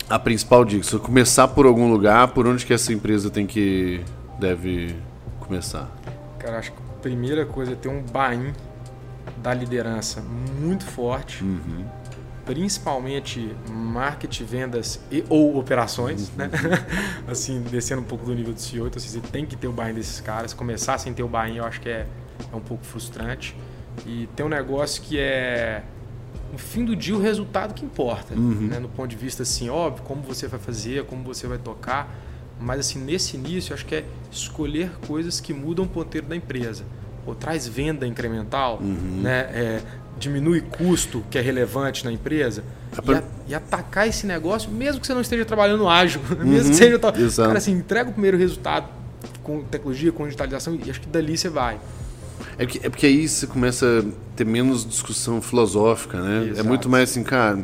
[0.09, 0.85] a principal dica?
[0.85, 4.03] Se começar por algum lugar, por onde que essa empresa tem que.
[4.39, 4.95] deve
[5.41, 5.91] começar?
[6.39, 8.53] Cara, acho que a primeira coisa é ter um buy-in
[9.43, 10.23] da liderança
[10.61, 11.85] muito forte, Uhum.
[12.45, 16.51] Principalmente marketing, vendas e ou operações, né?
[17.27, 19.73] assim, descendo um pouco do nível do CEO, então assim, você tem que ter o
[19.73, 20.53] buy-in desses caras.
[20.53, 22.07] Começar sem ter o buy-in eu acho que é,
[22.53, 23.57] é um pouco frustrante.
[24.07, 25.83] E tem um negócio que é
[26.53, 28.79] no fim do dia o resultado que importa, né?
[28.79, 32.15] no ponto de vista assim, óbvio, como você vai fazer, como você vai tocar,
[32.61, 36.37] mas assim, nesse início eu acho que é escolher coisas que mudam o ponteiro da
[36.37, 36.85] empresa.
[37.25, 39.41] Pô, traz venda incremental, né?
[39.53, 39.83] É,
[40.19, 42.63] diminui custo que é relevante na empresa
[42.93, 46.21] É e, pra- a- e atacar esse negócio, mesmo que você não esteja trabalhando ágil,
[46.45, 46.99] mesmo que seja.
[46.99, 47.49] to- exato.
[47.49, 48.87] Cara, assim, entrega o primeiro resultado
[49.43, 51.79] com tecnologia, com digitalização e acho que dali você vai.
[52.59, 56.45] É porque, é porque aí você começa a ter menos discussão filosófica, né?
[56.47, 56.69] É Exato.
[56.69, 57.59] muito mais assim, cara.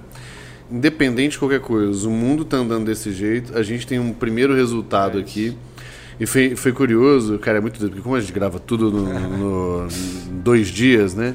[0.71, 4.55] Independente de qualquer coisa, o mundo tá andando desse jeito, a gente tem um primeiro
[4.55, 5.57] resultado É aqui.
[6.19, 9.29] E foi, foi curioso, cara, é muito doido, porque como a gente grava tudo no,
[9.85, 9.89] no-
[10.43, 11.35] dois dias, né?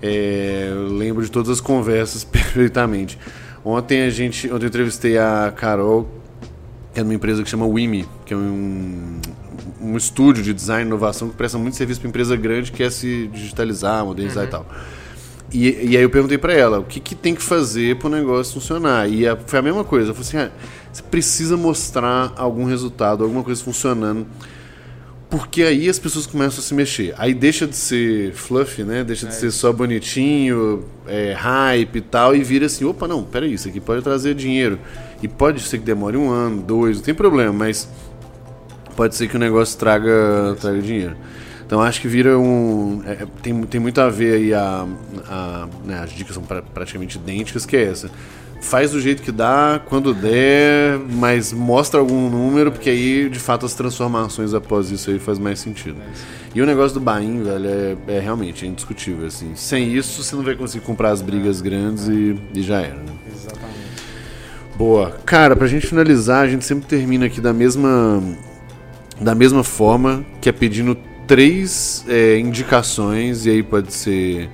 [0.00, 3.18] É, eu lembro de todas as conversas perfeitamente.
[3.64, 4.46] Ontem a gente.
[4.52, 6.08] Ontem eu entrevistei a Carol,
[6.94, 9.20] que é numa empresa que chama Wimi, que é um,
[9.80, 12.90] um estúdio de design e inovação que presta muito serviço para empresa grande que quer
[12.92, 14.66] se digitalizar, modernizar e tal.
[15.52, 18.10] E, e aí eu perguntei para ela o que, que tem que fazer para o
[18.10, 19.08] negócio funcionar.
[19.08, 20.10] E a- foi a mesma coisa.
[20.10, 20.50] Eu falei assim, ah,
[20.92, 24.26] você precisa mostrar algum resultado, alguma coisa funcionando.
[25.30, 27.14] Porque aí as pessoas começam a se mexer.
[27.18, 29.04] Aí deixa de ser fluffy, né?
[29.04, 33.52] Deixa de ser só bonitinho, é, hype e tal, e vira assim, opa, não, peraí,
[33.52, 34.78] isso aqui pode trazer dinheiro.
[35.22, 37.86] E pode ser que demore um ano, dois, não tem problema, mas
[38.96, 41.14] pode ser que o negócio traga, traga dinheiro.
[41.66, 43.02] Então acho que vira um.
[43.04, 44.86] é, é, tem, tem muito a ver aí a.
[45.28, 48.10] a- né, as dicas são pra- praticamente idênticas, que é essa.
[48.60, 53.64] Faz do jeito que dá, quando der, mas mostra algum número, porque aí de fato
[53.64, 55.96] as transformações após isso aí faz mais sentido.
[56.54, 59.26] E o negócio do Bain, velho, é, é realmente é indiscutível.
[59.26, 59.52] Assim.
[59.54, 62.96] Sem isso, você não vai conseguir comprar as brigas grandes e, e já era.
[62.96, 63.12] Né?
[63.32, 63.78] Exatamente.
[64.76, 65.10] Boa.
[65.24, 68.22] Cara, pra gente finalizar, a gente sempre termina aqui da mesma
[69.20, 70.96] da mesma forma, que é pedindo
[71.26, 74.48] três é, indicações, e aí pode ser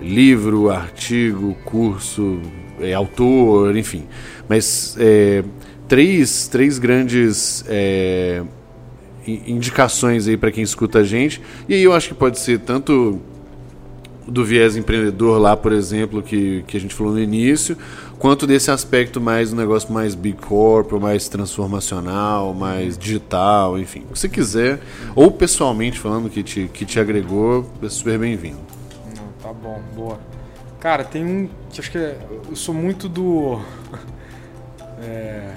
[0.00, 2.40] livro, artigo, curso,
[2.82, 4.04] é, autor, enfim.
[4.48, 5.42] Mas é,
[5.88, 8.42] três, três grandes é,
[9.26, 11.40] in- indicações aí para quem escuta a gente.
[11.68, 13.20] E aí eu acho que pode ser tanto
[14.26, 17.76] do viés empreendedor lá, por exemplo, que, que a gente falou no início,
[18.20, 24.04] quanto desse aspecto mais um negócio mais big corp, mais transformacional, mais digital, enfim.
[24.08, 24.80] O que você quiser,
[25.16, 28.60] ou pessoalmente falando que te, que te agregou, é super bem-vindo.
[29.42, 30.31] Tá bom, boa.
[30.82, 32.18] Cara, tem um que acho que é,
[32.48, 33.60] eu sou muito do
[35.00, 35.54] é,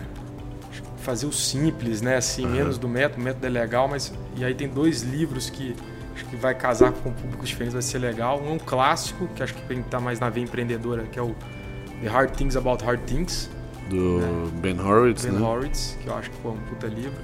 [0.99, 2.17] fazer o simples, né?
[2.17, 2.51] Assim, uhum.
[2.51, 5.75] menos do método, o método é legal, mas e aí tem dois livros que
[6.13, 8.39] acho que vai casar com públicos diferentes, vai ser legal.
[8.39, 11.17] Um é um clássico, que acho que tem que estar mais na veia empreendedora, que
[11.17, 11.35] é o
[12.03, 13.49] The Hard Things About Hard Things.
[13.89, 14.51] Do né?
[14.57, 15.41] Ben Horowitz, Ben né?
[15.41, 17.19] Horowitz, que eu acho que foi um puta livro.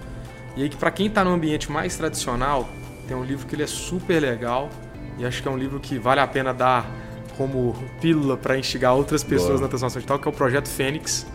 [0.58, 2.68] E aí que para quem está no ambiente mais tradicional,
[3.08, 4.72] tem um livro que ele é super legal
[5.20, 7.01] e acho que é um livro que vale a pena dar
[7.38, 9.62] como pílula para instigar outras pessoas Boa.
[9.62, 11.26] na transformação digital, que é o Projeto Fênix,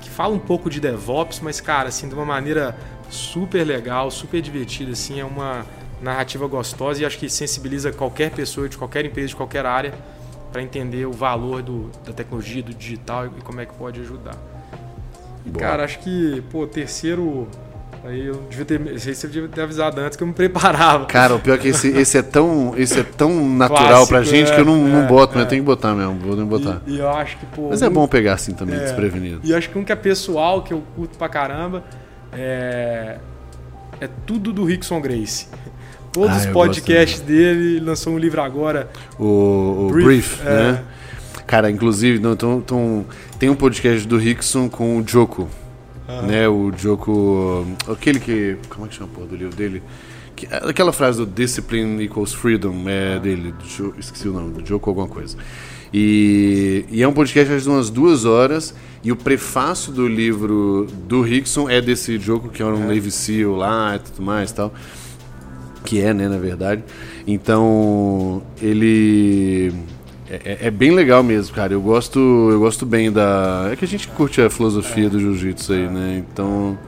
[0.00, 2.76] que fala um pouco de DevOps, mas cara, assim, de uma maneira
[3.08, 5.66] super legal, super divertida, assim, é uma
[6.00, 9.94] narrativa gostosa e acho que sensibiliza qualquer pessoa de qualquer empresa, de qualquer área,
[10.50, 14.36] para entender o valor do, da tecnologia, do digital e como é que pode ajudar.
[15.44, 17.48] E, cara, acho que, pô, terceiro.
[18.02, 21.04] Aí eu devia ter, eu devia ter avisado antes que eu me preparava.
[21.04, 24.22] Cara, o pior é que esse, esse é tão, esse é tão natural Clássico, pra
[24.22, 25.36] gente é, que eu não, é, não boto, é.
[25.36, 26.80] mas eu tenho que botar mesmo, vou nem botar.
[26.86, 27.68] E, e, eu acho que, pô.
[27.68, 29.40] Mas é bom pegar assim também, é, desprevenido.
[29.44, 31.84] E acho que um que é pessoal, que eu curto pra caramba,
[32.32, 33.18] é,
[34.00, 35.46] é tudo do Rickson Grace.
[36.10, 38.88] Todos ah, os podcasts dele, ele lançou um livro agora.
[39.18, 40.72] O, o Brief, Brief é.
[40.72, 40.84] né?
[41.46, 43.04] Cara, inclusive, não, tão, tão,
[43.38, 45.48] tem um podcast do Rickson com o Joko.
[46.10, 46.22] Ah.
[46.22, 47.64] Né, o Joko.
[47.88, 48.56] Aquele que.
[48.68, 49.80] Como é que chama a porra do livro dele?
[50.34, 53.18] Que, aquela frase do Discipline equals freedom é ah.
[53.18, 53.52] dele.
[53.52, 55.36] Do, esqueci o nome, do Joko alguma coisa.
[55.92, 58.74] E, e, é um podcast de umas duas horas.
[59.02, 62.94] E o prefácio do livro do Rickson é desse Joko, que é um é.
[62.94, 64.74] Navy SEAL lá e tudo mais e tal
[65.84, 66.84] que é, né, na verdade.
[67.26, 69.72] Então, ele
[70.30, 71.72] é, é, é, bem legal mesmo, cara.
[71.72, 72.18] Eu gosto,
[72.52, 73.68] eu gosto bem da.
[73.72, 75.08] É que a gente curte a filosofia é.
[75.08, 76.24] do jiu-jitsu aí, né?
[76.30, 76.78] Então.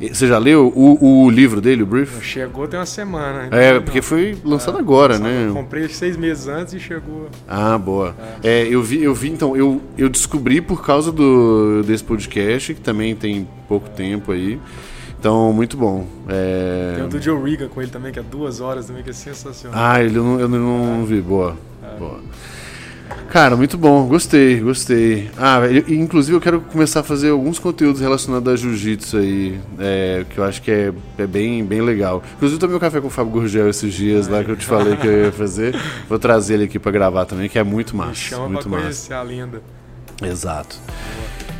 [0.00, 2.20] Você já leu o, o livro dele, o Brief?
[2.20, 3.48] Chegou tem uma semana.
[3.50, 5.46] É, porque foi lançado é, agora, lançado, né?
[5.48, 7.28] Eu comprei seis meses antes e chegou.
[7.48, 8.14] Ah, boa.
[8.42, 8.66] É.
[8.68, 13.14] eu vi, eu vi, então, eu, eu descobri por causa do, desse podcast, que também
[13.14, 14.60] tem pouco tempo aí.
[15.18, 16.06] Então, muito bom.
[16.28, 16.94] É...
[16.96, 19.14] Tem o do Joe Riga com ele também, que é duas horas também, que é
[19.14, 19.80] sensacional.
[19.80, 21.20] Ah, ele eu não, eu não vi.
[21.20, 21.56] Boa.
[21.82, 21.98] É.
[21.98, 22.20] Boa.
[23.28, 24.06] Cara, muito bom.
[24.06, 25.30] Gostei, gostei.
[25.36, 30.24] Ah, eu, inclusive eu quero começar a fazer alguns conteúdos relacionados a jiu-jitsu aí, é,
[30.30, 32.22] que eu acho que é, é bem, bem legal.
[32.36, 34.64] Inclusive eu tomei um café com o Fábio Gurgel esses dias lá que eu te
[34.64, 35.74] falei que eu ia fazer.
[36.08, 38.10] Vou trazer ele aqui para gravar também, que é muito massa.
[38.10, 38.82] Me chama muito pra massa.
[38.82, 39.62] conhecer a lenda.
[40.22, 40.76] Exato.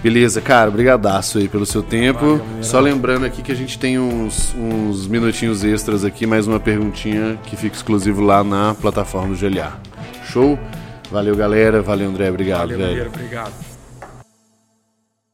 [0.04, 2.38] Beleza, cara, brigadaço aí pelo seu tempo.
[2.60, 7.38] Só lembrando aqui que a gente tem uns, uns minutinhos extras aqui, mais uma perguntinha
[7.44, 9.80] que fica exclusivo lá na plataforma do GLA.
[10.26, 10.58] Show?
[11.14, 11.80] Valeu, galera.
[11.80, 12.28] Valeu, André.
[12.28, 13.06] Obrigado, Valeu, velho.
[13.06, 13.63] Obrigado.